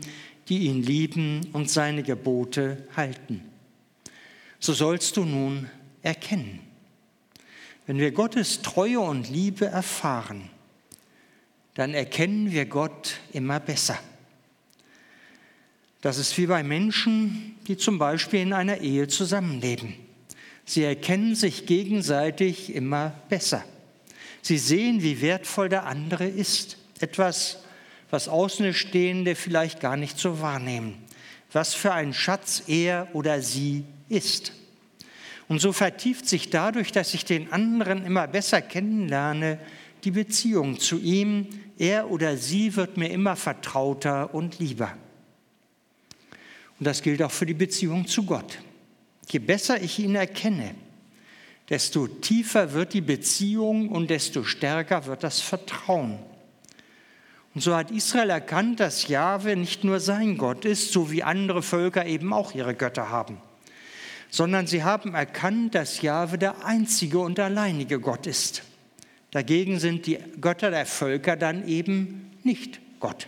die 0.50 0.66
ihn 0.66 0.84
lieben 0.84 1.42
und 1.54 1.70
seine 1.70 2.04
Gebote 2.04 2.88
halten. 2.96 3.44
So 4.60 4.74
sollst 4.74 5.18
du 5.18 5.26
nun 5.26 5.70
erkennen. 6.02 6.60
Wenn 7.86 7.98
wir 7.98 8.12
Gottes 8.12 8.62
Treue 8.62 9.00
und 9.00 9.30
Liebe 9.30 9.66
erfahren, 9.66 10.50
dann 11.76 11.94
erkennen 11.94 12.52
wir 12.52 12.66
Gott 12.66 13.20
immer 13.32 13.60
besser. 13.60 14.00
Das 16.02 16.18
ist 16.18 16.38
wie 16.38 16.48
bei 16.48 16.64
Menschen, 16.64 17.56
die 17.68 17.78
zum 17.78 18.00
Beispiel 18.00 18.42
in 18.42 18.54
einer 18.54 18.80
Ehe 18.80 19.08
zusammenleben. 19.08 19.96
Sie 20.66 20.84
erkennen 20.84 21.36
sich 21.36 21.66
gegenseitig 21.66 22.74
immer 22.74 23.14
besser. 23.30 23.64
Sie 24.42 24.58
sehen, 24.58 25.04
wie 25.04 25.22
wertvoll 25.22 25.70
der 25.70 25.86
andere 25.86 26.28
ist. 26.28 26.78
Etwas, 27.00 27.64
was 28.10 28.28
Außenstehende 28.28 29.36
vielleicht 29.36 29.80
gar 29.80 29.98
nicht 29.98 30.18
so 30.18 30.40
wahrnehmen. 30.42 30.96
Was 31.52 31.74
für 31.74 31.94
ein 31.94 32.14
Schatz 32.14 32.64
er 32.68 33.10
oder 33.14 33.42
sie 33.42 33.84
ist. 34.08 34.54
Und 35.48 35.60
so 35.60 35.74
vertieft 35.74 36.28
sich 36.28 36.50
dadurch, 36.50 36.92
dass 36.92 37.14
ich 37.14 37.26
den 37.26 37.52
anderen 37.52 38.06
immer 38.06 38.28
besser 38.28 38.62
kennenlerne, 38.62 39.60
die 40.06 40.12
Beziehung 40.12 40.80
zu 40.80 41.00
ihm. 41.00 41.48
Er 41.78 42.10
oder 42.10 42.38
sie 42.38 42.76
wird 42.76 42.98
mir 42.98 43.10
immer 43.10 43.36
vertrauter 43.36 44.34
und 44.34 44.60
lieber. 44.60 44.94
Und 46.80 46.86
das 46.86 47.02
gilt 47.02 47.22
auch 47.22 47.32
für 47.32 47.46
die 47.46 47.54
Beziehung 47.54 48.08
zu 48.08 48.24
Gott. 48.24 48.60
Je 49.28 49.40
besser 49.40 49.82
ich 49.82 50.00
ihn 50.00 50.16
erkenne, 50.16 50.76
desto 51.70 52.08
tiefer 52.08 52.74
wird 52.74 52.94
die 52.94 53.02
Beziehung 53.02 53.90
und 53.90 54.10
desto 54.10 54.44
stärker 54.44 55.06
wird 55.06 55.24
das 55.24 55.42
Vertrauen. 55.42 56.20
Und 57.56 57.62
so 57.62 57.76
hat 57.76 57.90
Israel 57.90 58.30
erkannt, 58.30 58.82
dass 58.82 59.08
Jahwe 59.08 59.56
nicht 59.56 59.84
nur 59.84 60.00
sein 60.00 60.38
Gott 60.38 60.66
ist, 60.66 60.92
so 60.92 61.10
wie 61.12 61.24
andere 61.24 61.64
Völker 61.64 62.06
eben 62.06 62.34
auch 62.34 62.54
ihre 62.54 62.76
Götter 62.76 63.10
haben, 63.10 63.38
sondern 64.30 64.68
sie 64.68 64.84
haben 64.84 65.16
erkannt, 65.16 65.74
dass 65.74 66.02
Jahwe 66.02 66.38
der 66.38 66.66
einzige 66.66 67.20
und 67.20 67.40
alleinige 67.40 68.00
Gott 68.00 68.28
ist. 68.28 68.64
Dagegen 69.36 69.80
sind 69.80 70.08
die 70.08 70.18
Götter 70.40 70.72
der 70.72 70.86
Völker 70.86 71.36
dann 71.36 71.68
eben 71.68 72.32
nicht 72.44 72.80
Gott. 73.00 73.28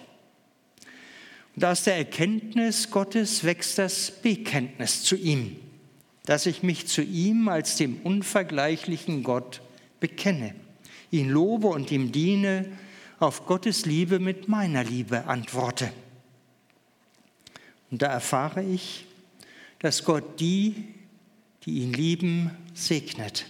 Und 1.55 1.65
aus 1.65 1.83
der 1.83 1.97
Erkenntnis 1.97 2.89
Gottes 2.89 3.43
wächst 3.43 3.77
das 3.77 4.11
Bekenntnis 4.11 5.03
zu 5.03 5.15
ihm 5.15 5.57
dass 6.27 6.45
ich 6.45 6.61
mich 6.61 6.87
zu 6.87 7.01
ihm 7.01 7.47
als 7.47 7.77
dem 7.77 8.01
unvergleichlichen 8.01 9.23
Gott 9.23 9.61
bekenne, 10.01 10.53
ihn 11.09 11.29
lobe 11.29 11.67
und 11.67 11.89
ihm 11.89 12.11
diene, 12.11 12.65
auf 13.19 13.45
Gottes 13.45 13.85
Liebe 13.85 14.19
mit 14.19 14.49
meiner 14.49 14.83
Liebe 14.83 15.25
antworte. 15.25 15.89
Und 17.89 18.01
da 18.01 18.07
erfahre 18.07 18.61
ich, 18.61 19.05
dass 19.79 20.03
Gott 20.03 20.41
die, 20.41 20.83
die 21.63 21.79
ihn 21.79 21.93
lieben, 21.93 22.51
segnet. 22.73 23.45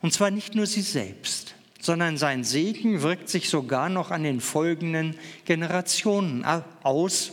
Und 0.00 0.14
zwar 0.14 0.30
nicht 0.30 0.54
nur 0.54 0.64
sie 0.64 0.80
selbst, 0.80 1.54
sondern 1.80 2.18
sein 2.18 2.44
Segen 2.44 3.02
wirkt 3.02 3.28
sich 3.28 3.48
sogar 3.48 3.88
noch 3.88 4.10
an 4.10 4.22
den 4.22 4.40
folgenden 4.40 5.16
Generationen 5.46 6.44
aus. 6.82 7.32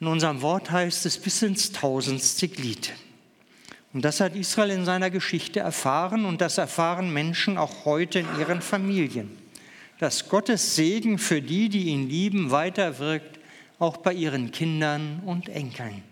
In 0.00 0.08
unserem 0.08 0.42
Wort 0.42 0.70
heißt 0.70 1.06
es 1.06 1.18
bis 1.18 1.40
ins 1.42 1.72
tausendste 1.72 2.48
Glied. 2.48 2.92
Und 3.92 4.04
das 4.04 4.18
hat 4.18 4.34
Israel 4.34 4.70
in 4.70 4.84
seiner 4.84 5.08
Geschichte 5.08 5.60
erfahren 5.60 6.24
und 6.24 6.40
das 6.40 6.58
erfahren 6.58 7.12
Menschen 7.12 7.56
auch 7.56 7.84
heute 7.84 8.18
in 8.18 8.26
ihren 8.40 8.60
Familien. 8.60 9.30
Dass 10.00 10.28
Gottes 10.28 10.74
Segen 10.74 11.18
für 11.18 11.40
die, 11.40 11.68
die 11.68 11.84
ihn 11.84 12.08
lieben, 12.08 12.50
weiterwirkt, 12.50 13.38
auch 13.78 13.98
bei 13.98 14.12
ihren 14.12 14.50
Kindern 14.50 15.22
und 15.24 15.48
Enkeln. 15.48 16.02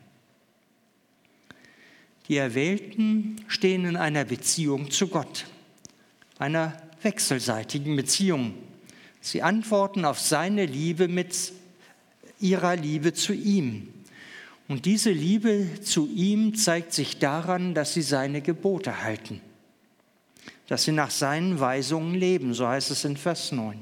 Die 2.29 2.37
Erwählten 2.37 3.45
stehen 3.49 3.85
in 3.85 3.97
einer 3.97 4.25
Beziehung 4.25 4.93
zu 4.93 5.09
Gott, 5.09 5.47
einer 6.39 6.81
wechselseitigen 7.05 7.97
Beziehung. 7.97 8.55
Sie 9.21 9.43
antworten 9.43 10.05
auf 10.05 10.19
seine 10.19 10.67
Liebe 10.67 11.09
mit 11.09 11.53
ihrer 12.41 12.77
Liebe 12.77 13.13
zu 13.13 13.33
ihm. 13.33 13.89
Und 14.69 14.85
diese 14.87 15.11
Liebe 15.11 15.69
zu 15.83 16.09
ihm 16.09 16.55
zeigt 16.55 16.93
sich 16.93 17.19
daran, 17.19 17.75
dass 17.75 17.95
sie 17.95 18.03
seine 18.03 18.41
Gebote 18.41 19.03
halten, 19.03 19.41
dass 20.67 20.85
sie 20.85 20.93
nach 20.93 21.11
seinen 21.11 21.61
Weisungen 21.61 22.15
leben, 22.15 22.55
so 22.55 22.67
heißt 22.67 22.91
es 22.91 23.05
in 23.05 23.17
Vers 23.17 23.53
9. 23.53 23.79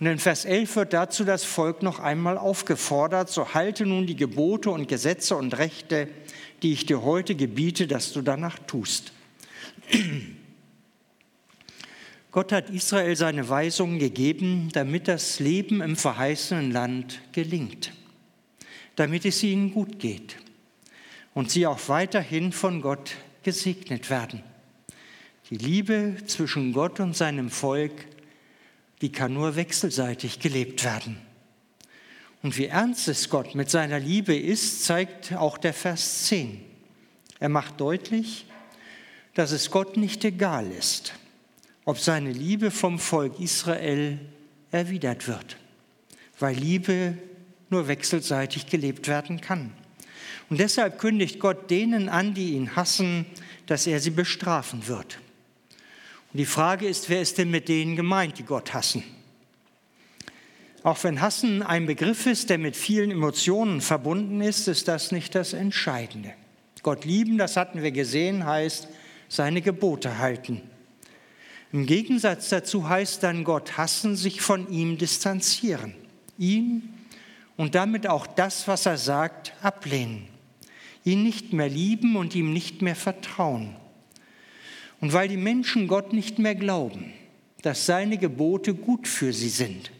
Und 0.00 0.06
in 0.06 0.18
Vers 0.18 0.44
11 0.44 0.76
wird 0.76 0.92
dazu 0.92 1.24
das 1.24 1.44
Volk 1.44 1.82
noch 1.82 1.98
einmal 1.98 2.38
aufgefordert, 2.38 3.30
so 3.30 3.52
halte 3.52 3.84
nun 3.84 4.06
die 4.06 4.16
Gebote 4.16 4.70
und 4.70 4.88
Gesetze 4.88 5.36
und 5.36 5.58
Rechte, 5.58 6.08
die 6.62 6.72
ich 6.72 6.86
dir 6.86 7.02
heute 7.02 7.34
gebiete, 7.34 7.86
dass 7.86 8.12
du 8.12 8.22
danach 8.22 8.58
tust. 8.60 9.12
Gott 12.38 12.52
hat 12.52 12.70
Israel 12.70 13.16
seine 13.16 13.48
Weisungen 13.48 13.98
gegeben, 13.98 14.68
damit 14.72 15.08
das 15.08 15.40
Leben 15.40 15.80
im 15.80 15.96
verheißenen 15.96 16.70
Land 16.70 17.20
gelingt 17.32 17.92
damit 18.98 19.24
es 19.24 19.44
ihnen 19.44 19.72
gut 19.72 20.00
geht 20.00 20.36
und 21.32 21.52
sie 21.52 21.68
auch 21.68 21.78
weiterhin 21.88 22.50
von 22.50 22.82
Gott 22.82 23.12
gesegnet 23.44 24.10
werden. 24.10 24.42
Die 25.50 25.56
Liebe 25.56 26.16
zwischen 26.26 26.72
Gott 26.72 26.98
und 26.98 27.16
seinem 27.16 27.48
Volk, 27.48 27.92
die 29.00 29.12
kann 29.12 29.34
nur 29.34 29.54
wechselseitig 29.54 30.40
gelebt 30.40 30.82
werden. 30.82 31.16
Und 32.42 32.58
wie 32.58 32.66
ernst 32.66 33.06
es 33.06 33.30
Gott 33.30 33.54
mit 33.54 33.70
seiner 33.70 34.00
Liebe 34.00 34.36
ist, 34.36 34.84
zeigt 34.84 35.32
auch 35.32 35.58
der 35.58 35.74
Vers 35.74 36.24
10. 36.24 36.60
Er 37.38 37.48
macht 37.48 37.80
deutlich, 37.80 38.46
dass 39.34 39.52
es 39.52 39.70
Gott 39.70 39.96
nicht 39.96 40.24
egal 40.24 40.72
ist, 40.72 41.14
ob 41.88 41.98
seine 41.98 42.32
Liebe 42.32 42.70
vom 42.70 42.98
Volk 42.98 43.40
Israel 43.40 44.18
erwidert 44.70 45.26
wird, 45.26 45.56
weil 46.38 46.54
Liebe 46.54 47.16
nur 47.70 47.88
wechselseitig 47.88 48.66
gelebt 48.66 49.08
werden 49.08 49.40
kann. 49.40 49.72
Und 50.50 50.60
deshalb 50.60 50.98
kündigt 50.98 51.40
Gott 51.40 51.70
denen 51.70 52.10
an, 52.10 52.34
die 52.34 52.52
ihn 52.52 52.76
hassen, 52.76 53.24
dass 53.64 53.86
er 53.86 54.00
sie 54.00 54.10
bestrafen 54.10 54.86
wird. 54.86 55.18
Und 56.30 56.36
die 56.36 56.44
Frage 56.44 56.86
ist, 56.86 57.08
wer 57.08 57.22
ist 57.22 57.38
denn 57.38 57.50
mit 57.50 57.70
denen 57.70 57.96
gemeint, 57.96 58.38
die 58.38 58.44
Gott 58.44 58.74
hassen? 58.74 59.02
Auch 60.82 61.02
wenn 61.04 61.22
Hassen 61.22 61.62
ein 61.62 61.86
Begriff 61.86 62.26
ist, 62.26 62.50
der 62.50 62.58
mit 62.58 62.76
vielen 62.76 63.10
Emotionen 63.10 63.80
verbunden 63.80 64.42
ist, 64.42 64.68
ist 64.68 64.88
das 64.88 65.10
nicht 65.10 65.34
das 65.34 65.54
Entscheidende. 65.54 66.34
Gott 66.82 67.06
lieben, 67.06 67.38
das 67.38 67.56
hatten 67.56 67.82
wir 67.82 67.92
gesehen, 67.92 68.44
heißt 68.44 68.88
seine 69.30 69.62
Gebote 69.62 70.18
halten. 70.18 70.60
Im 71.72 71.84
Gegensatz 71.84 72.48
dazu 72.48 72.88
heißt 72.88 73.22
dann 73.22 73.44
Gott 73.44 73.76
hassen, 73.76 74.16
sich 74.16 74.40
von 74.40 74.70
ihm 74.70 74.96
distanzieren, 74.96 75.94
ihn 76.38 76.94
und 77.56 77.74
damit 77.74 78.06
auch 78.06 78.26
das, 78.26 78.66
was 78.68 78.86
er 78.86 78.96
sagt, 78.96 79.52
ablehnen, 79.62 80.28
ihn 81.04 81.22
nicht 81.22 81.52
mehr 81.52 81.68
lieben 81.68 82.16
und 82.16 82.34
ihm 82.34 82.52
nicht 82.52 82.80
mehr 82.80 82.96
vertrauen. 82.96 83.76
Und 85.00 85.12
weil 85.12 85.28
die 85.28 85.36
Menschen 85.36 85.88
Gott 85.88 86.12
nicht 86.12 86.38
mehr 86.38 86.54
glauben, 86.54 87.12
dass 87.62 87.84
seine 87.84 88.16
Gebote 88.16 88.74
gut 88.74 89.06
für 89.06 89.32
sie 89.32 89.50
sind, 89.50 89.90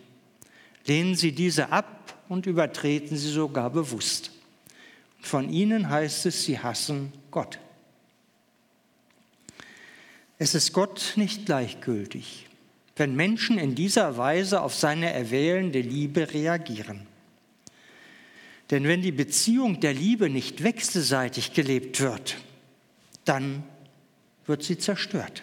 lehnen 0.87 1.15
sie 1.17 1.33
diese 1.33 1.71
ab 1.71 2.15
und 2.29 2.47
übertreten 2.47 3.17
sie 3.17 3.31
sogar 3.31 3.71
bewusst. 3.71 4.33
Von 5.21 5.51
ihnen 5.51 5.91
heißt 5.91 6.27
es, 6.27 6.45
sie 6.45 6.59
hassen 6.59 7.13
Gott. 7.31 7.59
Es 10.39 10.55
ist 10.55 10.73
Gott 10.73 11.15
nicht 11.17 11.47
gleichgültig, 11.47 12.47
wenn 12.95 13.17
Menschen 13.17 13.59
in 13.59 13.75
dieser 13.75 14.17
Weise 14.17 14.63
auf 14.63 14.73
seine 14.75 15.13
erwählende 15.13 15.81
Liebe 15.81 16.33
reagieren. 16.33 17.07
Denn 18.71 18.85
wenn 18.85 19.03
die 19.03 19.13
Beziehung 19.13 19.81
der 19.81 19.95
Liebe 19.95 20.31
nicht 20.31 20.63
wechselseitig 20.63 21.55
gelebt 21.55 22.01
wird, 22.01 22.37
dann 23.25 23.65
wird 24.47 24.63
sie 24.63 24.79
zerstört. 24.79 25.43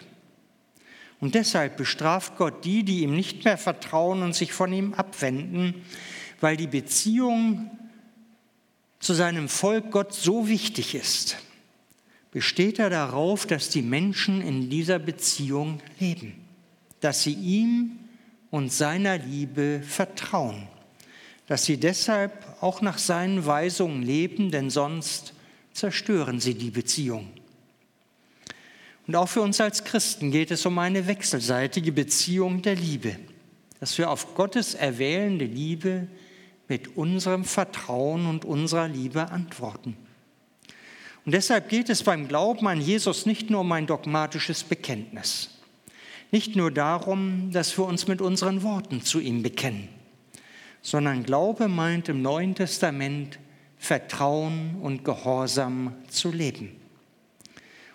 Und 1.20 1.34
deshalb 1.34 1.76
bestraft 1.76 2.36
Gott 2.36 2.64
die, 2.64 2.82
die 2.82 3.02
ihm 3.02 3.14
nicht 3.14 3.44
mehr 3.44 3.58
vertrauen 3.58 4.22
und 4.22 4.34
sich 4.34 4.52
von 4.52 4.72
ihm 4.72 4.94
abwenden, 4.94 5.74
weil 6.40 6.56
die 6.56 6.66
Beziehung 6.66 7.70
zu 9.00 9.12
seinem 9.12 9.48
Volk 9.48 9.90
Gott 9.90 10.14
so 10.14 10.48
wichtig 10.48 10.94
ist. 10.94 11.36
Besteht 12.32 12.78
er 12.78 12.90
darauf, 12.90 13.46
dass 13.46 13.70
die 13.70 13.82
Menschen 13.82 14.42
in 14.42 14.68
dieser 14.68 14.98
Beziehung 14.98 15.80
leben, 15.98 16.34
dass 17.00 17.22
sie 17.22 17.32
ihm 17.32 17.98
und 18.50 18.72
seiner 18.72 19.18
Liebe 19.18 19.80
vertrauen 19.82 20.68
dass 21.46 21.64
sie 21.64 21.78
deshalb 21.78 22.32
auch 22.60 22.80
nach 22.80 22.98
seinen 22.98 23.46
Weisungen 23.46 24.02
leben, 24.02 24.50
denn 24.50 24.70
sonst 24.70 25.32
zerstören 25.72 26.40
sie 26.40 26.54
die 26.54 26.70
Beziehung. 26.70 27.28
Und 29.06 29.14
auch 29.14 29.28
für 29.28 29.42
uns 29.42 29.60
als 29.60 29.84
Christen 29.84 30.32
geht 30.32 30.50
es 30.50 30.66
um 30.66 30.78
eine 30.78 31.06
wechselseitige 31.06 31.92
Beziehung 31.92 32.62
der 32.62 32.74
Liebe, 32.74 33.16
dass 33.78 33.96
wir 33.98 34.10
auf 34.10 34.34
Gottes 34.34 34.74
erwählende 34.74 35.44
Liebe 35.44 36.08
mit 36.66 36.96
unserem 36.96 37.44
Vertrauen 37.44 38.26
und 38.26 38.44
unserer 38.44 38.88
Liebe 38.88 39.30
antworten. 39.30 39.96
Und 41.26 41.32
deshalb 41.32 41.68
geht 41.68 41.90
es 41.90 42.04
beim 42.04 42.28
Glauben 42.28 42.68
an 42.68 42.80
Jesus 42.80 43.26
nicht 43.26 43.50
nur 43.50 43.62
um 43.62 43.72
ein 43.72 43.88
dogmatisches 43.88 44.62
Bekenntnis, 44.62 45.50
nicht 46.30 46.54
nur 46.54 46.70
darum, 46.70 47.50
dass 47.50 47.76
wir 47.76 47.84
uns 47.84 48.06
mit 48.06 48.20
unseren 48.20 48.62
Worten 48.62 49.02
zu 49.02 49.18
ihm 49.18 49.42
bekennen, 49.42 49.88
sondern 50.82 51.24
Glaube 51.24 51.66
meint 51.66 52.08
im 52.08 52.22
Neuen 52.22 52.54
Testament 52.54 53.40
Vertrauen 53.76 54.76
und 54.80 55.04
Gehorsam 55.04 55.94
zu 56.08 56.30
leben. 56.30 56.76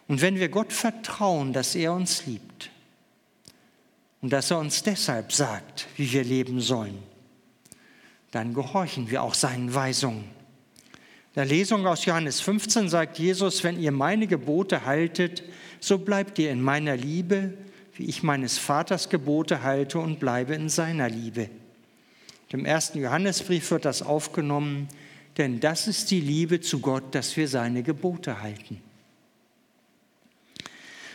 Und 0.09 0.21
wenn 0.21 0.35
wir 0.35 0.49
Gott 0.49 0.73
vertrauen, 0.73 1.53
dass 1.53 1.73
er 1.73 1.93
uns 1.93 2.25
liebt 2.25 2.69
und 4.21 4.33
dass 4.33 4.51
er 4.51 4.59
uns 4.59 4.83
deshalb 4.83 5.31
sagt, 5.31 5.87
wie 5.95 6.11
wir 6.11 6.25
leben 6.25 6.59
sollen, 6.59 7.01
dann 8.31 8.53
gehorchen 8.53 9.09
wir 9.09 9.23
auch 9.23 9.35
seinen 9.35 9.73
Weisungen. 9.73 10.40
In 11.33 11.35
der 11.35 11.45
Lesung 11.45 11.87
aus 11.87 12.03
Johannes 12.03 12.41
15 12.41 12.89
sagt 12.89 13.17
Jesus, 13.17 13.63
wenn 13.63 13.79
ihr 13.79 13.93
meine 13.93 14.27
Gebote 14.27 14.85
haltet, 14.85 15.43
so 15.79 15.97
bleibt 15.97 16.37
ihr 16.39 16.51
in 16.51 16.61
meiner 16.61 16.97
Liebe, 16.97 17.53
wie 17.95 18.03
ich 18.03 18.21
meines 18.21 18.57
Vaters 18.57 19.07
Gebote 19.07 19.63
halte 19.63 19.99
und 19.99 20.19
bleibe 20.19 20.55
in 20.55 20.67
seiner 20.67 21.07
Liebe. 21.07 21.49
Im 22.49 22.65
ersten 22.65 22.99
Johannesbrief 22.99 23.71
wird 23.71 23.85
das 23.85 24.01
aufgenommen, 24.01 24.89
denn 25.37 25.61
das 25.61 25.87
ist 25.87 26.11
die 26.11 26.19
Liebe 26.19 26.59
zu 26.59 26.79
Gott, 26.79 27.15
dass 27.15 27.37
wir 27.37 27.47
seine 27.47 27.81
Gebote 27.81 28.41
halten. 28.41 28.81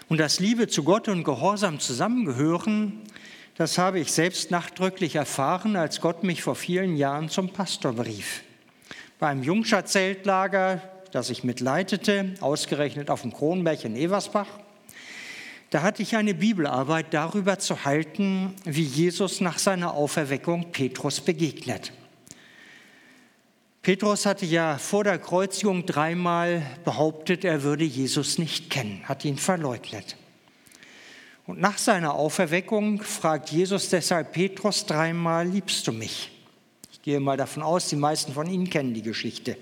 Und 0.09 0.17
dass 0.17 0.41
Liebe 0.41 0.67
zu 0.67 0.83
Gott 0.83 1.09
und 1.09 1.25
Gehorsam 1.25 1.79
zusammengehören, 1.79 3.03
das 3.57 3.77
habe 3.77 4.01
ich 4.01 4.13
selbst 4.13 4.51
nachdrücklich 4.51 5.17
erfahren, 5.17 5.77
als 5.77 6.01
Gott 6.01 6.25
mich 6.25 6.43
vor 6.43 6.55
vielen 6.55 6.97
Jahren 6.97 7.29
zum 7.29 7.51
Pastor 7.51 7.93
berief. 7.93 8.43
Bei 9.19 9.29
einem 9.29 9.43
Jungscher-Zeltlager, 9.43 10.83
das 11.11 11.31
ich 11.31 11.43
mitleitete, 11.43 12.35
ausgerechnet 12.41 13.09
auf 13.09 13.23
dem 13.23 13.33
Kronberg 13.33 13.83
in 13.87 13.97
Eversbach, 13.97 14.49
da 15.71 15.81
hatte 15.81 16.03
ich 16.03 16.17
eine 16.17 16.35
Bibelarbeit 16.35 17.07
darüber 17.15 17.59
zu 17.59 17.87
halten, 17.87 18.55
wie 18.65 18.83
Jesus 18.83 19.41
nach 19.41 19.59
seiner 19.59 19.95
Auferweckung 19.95 20.71
Petrus 20.71 21.21
begegnet. 21.21 21.93
Petrus 23.81 24.27
hatte 24.27 24.45
ja 24.45 24.77
vor 24.77 25.05
der 25.05 25.19
Kreuzigung 25.19 25.87
dreimal 25.87 26.63
behauptet, 26.85 27.43
er 27.45 27.63
würde 27.63 27.85
Jesus 27.85 28.37
nicht 28.37 28.69
kennen, 28.69 29.01
hat 29.05 29.25
ihn 29.25 29.39
verleugnet. 29.39 30.17
Und 31.47 31.59
nach 31.59 31.79
seiner 31.79 32.15
Auferweckung 32.15 33.01
fragt 33.01 33.51
Jesus 33.51 33.89
deshalb 33.89 34.33
Petrus 34.33 34.85
dreimal, 34.85 35.49
liebst 35.49 35.87
du 35.87 35.93
mich? 35.93 36.36
Gehe 37.07 37.21
mal 37.21 37.37
davon 37.37 37.63
aus, 37.63 37.87
die 37.87 37.95
meisten 37.95 38.33
von 38.33 38.51
Ihnen 38.51 38.69
kennen 38.69 38.93
die 38.93 39.03
Geschichte. 39.03 39.57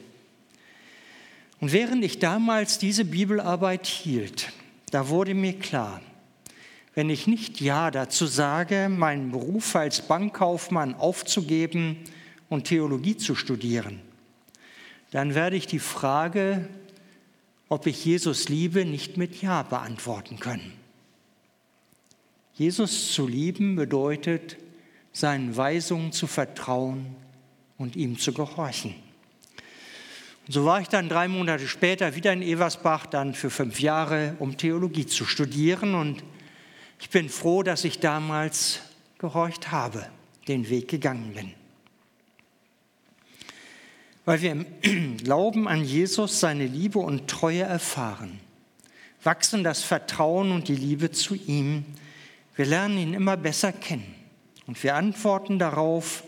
Und 1.61 1.73
während 1.73 2.03
ich 2.03 2.19
damals 2.19 2.79
diese 2.79 3.05
Bibelarbeit 3.05 3.87
hielt, 3.87 4.51
da 4.91 5.11
wurde 5.11 5.35
mir 5.35 5.59
klar, 5.59 6.01
wenn 6.95 7.11
ich 7.11 7.27
nicht 7.27 7.61
Ja 7.61 7.91
dazu 7.91 8.25
sage, 8.25 8.89
meinen 8.89 9.31
Beruf 9.31 9.77
als 9.77 10.09
Bankkaufmann 10.09 10.95
aufzugeben 10.95 11.99
und 12.49 12.65
Theologie 12.65 13.19
zu 13.19 13.35
studieren, 13.35 14.01
dann 15.11 15.35
werde 15.35 15.57
ich 15.57 15.67
die 15.67 15.81
Frage, 15.81 16.67
ob 17.69 17.87
ich 17.87 18.07
Jesus 18.07 18.49
liebe, 18.49 18.87
nicht 18.87 19.19
mit 19.19 19.43
Ja 19.43 19.65
beantworten 19.65 20.41
können. 20.41 20.73
Jesus 22.55 23.13
zu 23.13 23.29
lieben 23.29 23.77
bedeutet, 23.77 24.57
seinen 25.13 25.55
Weisungen 25.59 26.11
zu 26.11 26.27
vertrauen 26.27 27.23
und 27.79 27.97
ihm 27.97 28.19
zu 28.19 28.33
gehorchen. 28.33 28.95
Und 30.47 30.53
so 30.53 30.65
war 30.65 30.81
ich 30.81 30.89
dann 30.89 31.09
drei 31.09 31.29
Monate 31.29 31.67
später 31.67 32.15
wieder 32.15 32.33
in 32.33 32.43
Eversbach, 32.43 33.07
dann 33.07 33.35
für 33.35 33.51
fünf 33.51 33.81
Jahre, 33.81 34.37
um 34.39 34.57
Theologie 34.57 35.07
zu 35.07 35.25
studieren. 35.25 35.95
Und 35.95 36.23
ich 37.01 37.11
bin 37.11 37.29
froh, 37.29 37.63
dass 37.63 37.85
ich 37.85 38.01
damals 38.01 38.81
gehorcht 39.19 39.71
habe, 39.73 40.07
den 40.49 40.69
Weg 40.69 40.89
gegangen 40.89 41.33
bin 41.35 41.55
weil 44.25 44.41
wir 44.41 44.53
im 44.53 45.17
Glauben 45.19 45.69
an 45.69 45.85
Jesus 45.85 46.41
seine 46.41 46.67
Liebe 46.67 46.99
und 46.99 47.29
Treue 47.29 47.63
erfahren, 47.63 48.41
wachsen 49.23 49.65
das 49.65 49.83
Vertrauen 49.83 50.53
und 50.53 50.69
die 50.69 50.77
Liebe 50.77 51.11
zu 51.11 51.35
ihm. 51.35 51.85
Wir 52.57 52.67
lernen 52.67 52.99
ihn 52.99 53.15
immer 53.15 53.37
besser 53.37 53.73
kennen 53.73 54.15
und 54.67 54.83
wir 54.83 54.95
antworten 54.95 55.59
darauf, 55.59 56.25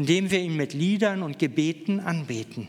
indem 0.00 0.30
wir 0.30 0.40
ihn 0.40 0.56
mit 0.56 0.72
Liedern 0.72 1.22
und 1.22 1.38
Gebeten 1.38 2.00
anbeten 2.00 2.68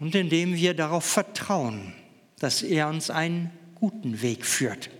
und 0.00 0.16
indem 0.16 0.56
wir 0.56 0.74
darauf 0.74 1.04
vertrauen, 1.04 1.92
dass 2.40 2.64
er 2.64 2.88
uns 2.88 3.08
einen 3.08 3.52
guten 3.76 4.20
Weg 4.20 4.44
führt. 4.44 4.90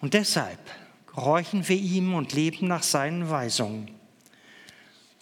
Und 0.00 0.14
deshalb 0.14 0.60
gehorchen 1.12 1.68
wir 1.68 1.76
ihm 1.76 2.14
und 2.14 2.32
leben 2.32 2.68
nach 2.68 2.84
seinen 2.84 3.28
Weisungen. 3.28 3.90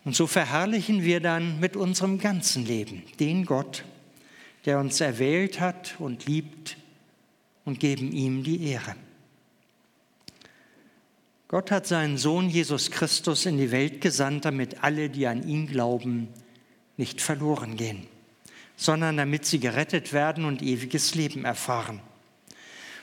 Und 0.04 0.14
so 0.14 0.26
verherrlichen 0.26 1.04
wir 1.04 1.20
dann 1.20 1.58
mit 1.58 1.74
unserem 1.74 2.18
ganzen 2.18 2.66
Leben 2.66 3.04
den 3.18 3.46
Gott, 3.46 3.82
der 4.66 4.78
uns 4.78 5.00
erwählt 5.00 5.58
hat 5.58 5.94
und 5.98 6.26
liebt 6.26 6.76
und 7.64 7.80
geben 7.80 8.12
ihm 8.12 8.44
die 8.44 8.62
Ehre. 8.66 8.94
Gott 11.52 11.70
hat 11.70 11.86
seinen 11.86 12.16
Sohn 12.16 12.48
Jesus 12.48 12.90
Christus 12.90 13.44
in 13.44 13.58
die 13.58 13.70
Welt 13.70 14.00
gesandt, 14.00 14.46
damit 14.46 14.82
alle, 14.82 15.10
die 15.10 15.26
an 15.26 15.46
ihn 15.46 15.66
glauben, 15.66 16.28
nicht 16.96 17.20
verloren 17.20 17.76
gehen, 17.76 18.06
sondern 18.74 19.18
damit 19.18 19.44
sie 19.44 19.60
gerettet 19.60 20.14
werden 20.14 20.46
und 20.46 20.62
ewiges 20.62 21.14
Leben 21.14 21.44
erfahren. 21.44 22.00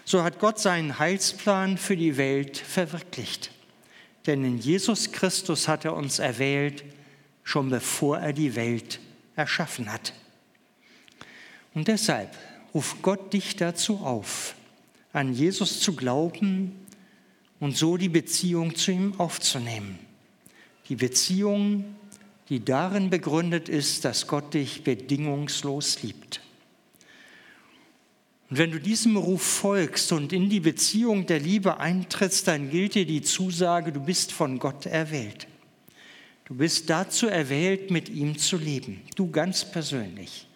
So 0.04 0.24
hat 0.24 0.40
Gott 0.40 0.58
seinen 0.58 0.98
Heilsplan 0.98 1.78
für 1.78 1.96
die 1.96 2.18
Welt 2.18 2.58
verwirklicht. 2.58 3.52
Denn 4.26 4.44
in 4.44 4.58
Jesus 4.58 5.12
Christus 5.12 5.68
hat 5.68 5.86
er 5.86 5.96
uns 5.96 6.18
erwählt, 6.18 6.84
schon 7.44 7.70
bevor 7.70 8.18
er 8.18 8.34
die 8.34 8.56
Welt 8.56 9.00
erschaffen 9.36 9.94
hat. 9.94 10.14
Und 11.76 11.88
deshalb 11.88 12.36
ruft 12.74 13.04
Gott 13.04 13.32
dich 13.32 13.58
dazu 13.58 13.98
auf, 13.98 14.56
an 15.14 15.36
Jesus 15.36 15.82
zu 15.82 15.96
glauben 15.96 16.88
und 17.60 17.76
so 17.76 17.98
die 17.98 18.10
Beziehung 18.10 18.76
zu 18.76 18.92
ihm 18.92 19.20
aufzunehmen. 19.20 20.00
Die 20.88 20.96
Beziehung, 20.96 21.96
die 22.50 22.64
darin 22.64 23.10
begründet 23.10 23.70
ist, 23.70 24.06
dass 24.06 24.28
Gott 24.28 24.54
dich 24.54 24.84
bedingungslos 24.84 26.02
liebt. 26.02 26.42
Und 28.50 28.58
wenn 28.58 28.72
du 28.72 28.80
diesem 28.80 29.16
Ruf 29.16 29.44
folgst 29.44 30.12
und 30.12 30.34
in 30.34 30.50
die 30.50 30.60
Beziehung 30.60 31.28
der 31.28 31.40
Liebe 31.40 31.80
eintrittst, 31.80 32.48
dann 32.48 32.72
gilt 32.72 32.96
dir 32.96 33.06
die 33.06 33.22
Zusage, 33.22 33.92
du 33.92 34.00
bist 34.00 34.32
von 34.32 34.58
Gott 34.58 34.88
erwählt. 34.88 35.48
Du 36.46 36.56
bist 36.56 36.90
dazu 36.90 37.28
erwählt, 37.28 37.92
mit 37.92 38.10
ihm 38.10 38.40
zu 38.40 38.58
leben. 38.58 39.02
Du 39.16 39.30
ganz 39.30 39.70
persönlich 39.70 40.48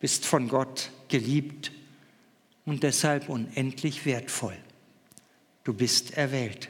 bist 0.00 0.24
von 0.24 0.48
Gott 0.48 0.90
geliebt 1.08 1.72
und 2.64 2.82
deshalb 2.82 3.28
unendlich 3.28 4.06
wertvoll. 4.06 4.56
Du 5.66 5.74
bist 5.74 6.16
erwählt. 6.16 6.68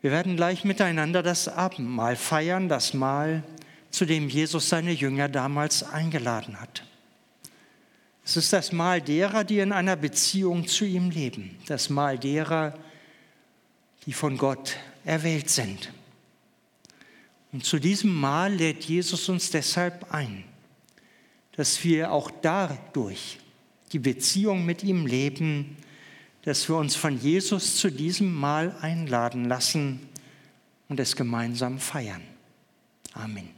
Wir 0.00 0.10
werden 0.10 0.34
gleich 0.34 0.64
miteinander 0.64 1.22
das 1.22 1.46
Abendmahl 1.46 2.16
feiern, 2.16 2.68
das 2.68 2.94
Mahl, 2.94 3.44
zu 3.92 4.04
dem 4.04 4.28
Jesus 4.28 4.68
seine 4.68 4.90
Jünger 4.90 5.28
damals 5.28 5.84
eingeladen 5.84 6.60
hat. 6.60 6.82
Es 8.24 8.36
ist 8.36 8.52
das 8.52 8.72
Mahl 8.72 9.00
derer, 9.00 9.44
die 9.44 9.60
in 9.60 9.70
einer 9.70 9.94
Beziehung 9.94 10.66
zu 10.66 10.84
ihm 10.84 11.10
leben, 11.10 11.56
das 11.66 11.90
Mahl 11.90 12.18
derer, 12.18 12.76
die 14.04 14.12
von 14.12 14.36
Gott 14.36 14.78
erwählt 15.04 15.50
sind. 15.50 15.92
Und 17.52 17.64
zu 17.64 17.78
diesem 17.78 18.12
Mahl 18.12 18.52
lädt 18.54 18.82
Jesus 18.82 19.28
uns 19.28 19.52
deshalb 19.52 20.12
ein, 20.12 20.42
dass 21.52 21.84
wir 21.84 22.10
auch 22.10 22.32
dadurch 22.42 23.38
die 23.92 24.00
Beziehung 24.00 24.66
mit 24.66 24.82
ihm 24.82 25.06
leben, 25.06 25.76
dass 26.42 26.68
wir 26.68 26.76
uns 26.76 26.96
von 26.96 27.18
Jesus 27.18 27.76
zu 27.76 27.90
diesem 27.90 28.34
Mahl 28.34 28.74
einladen 28.80 29.44
lassen 29.46 30.08
und 30.88 31.00
es 31.00 31.16
gemeinsam 31.16 31.78
feiern. 31.78 32.22
Amen. 33.12 33.57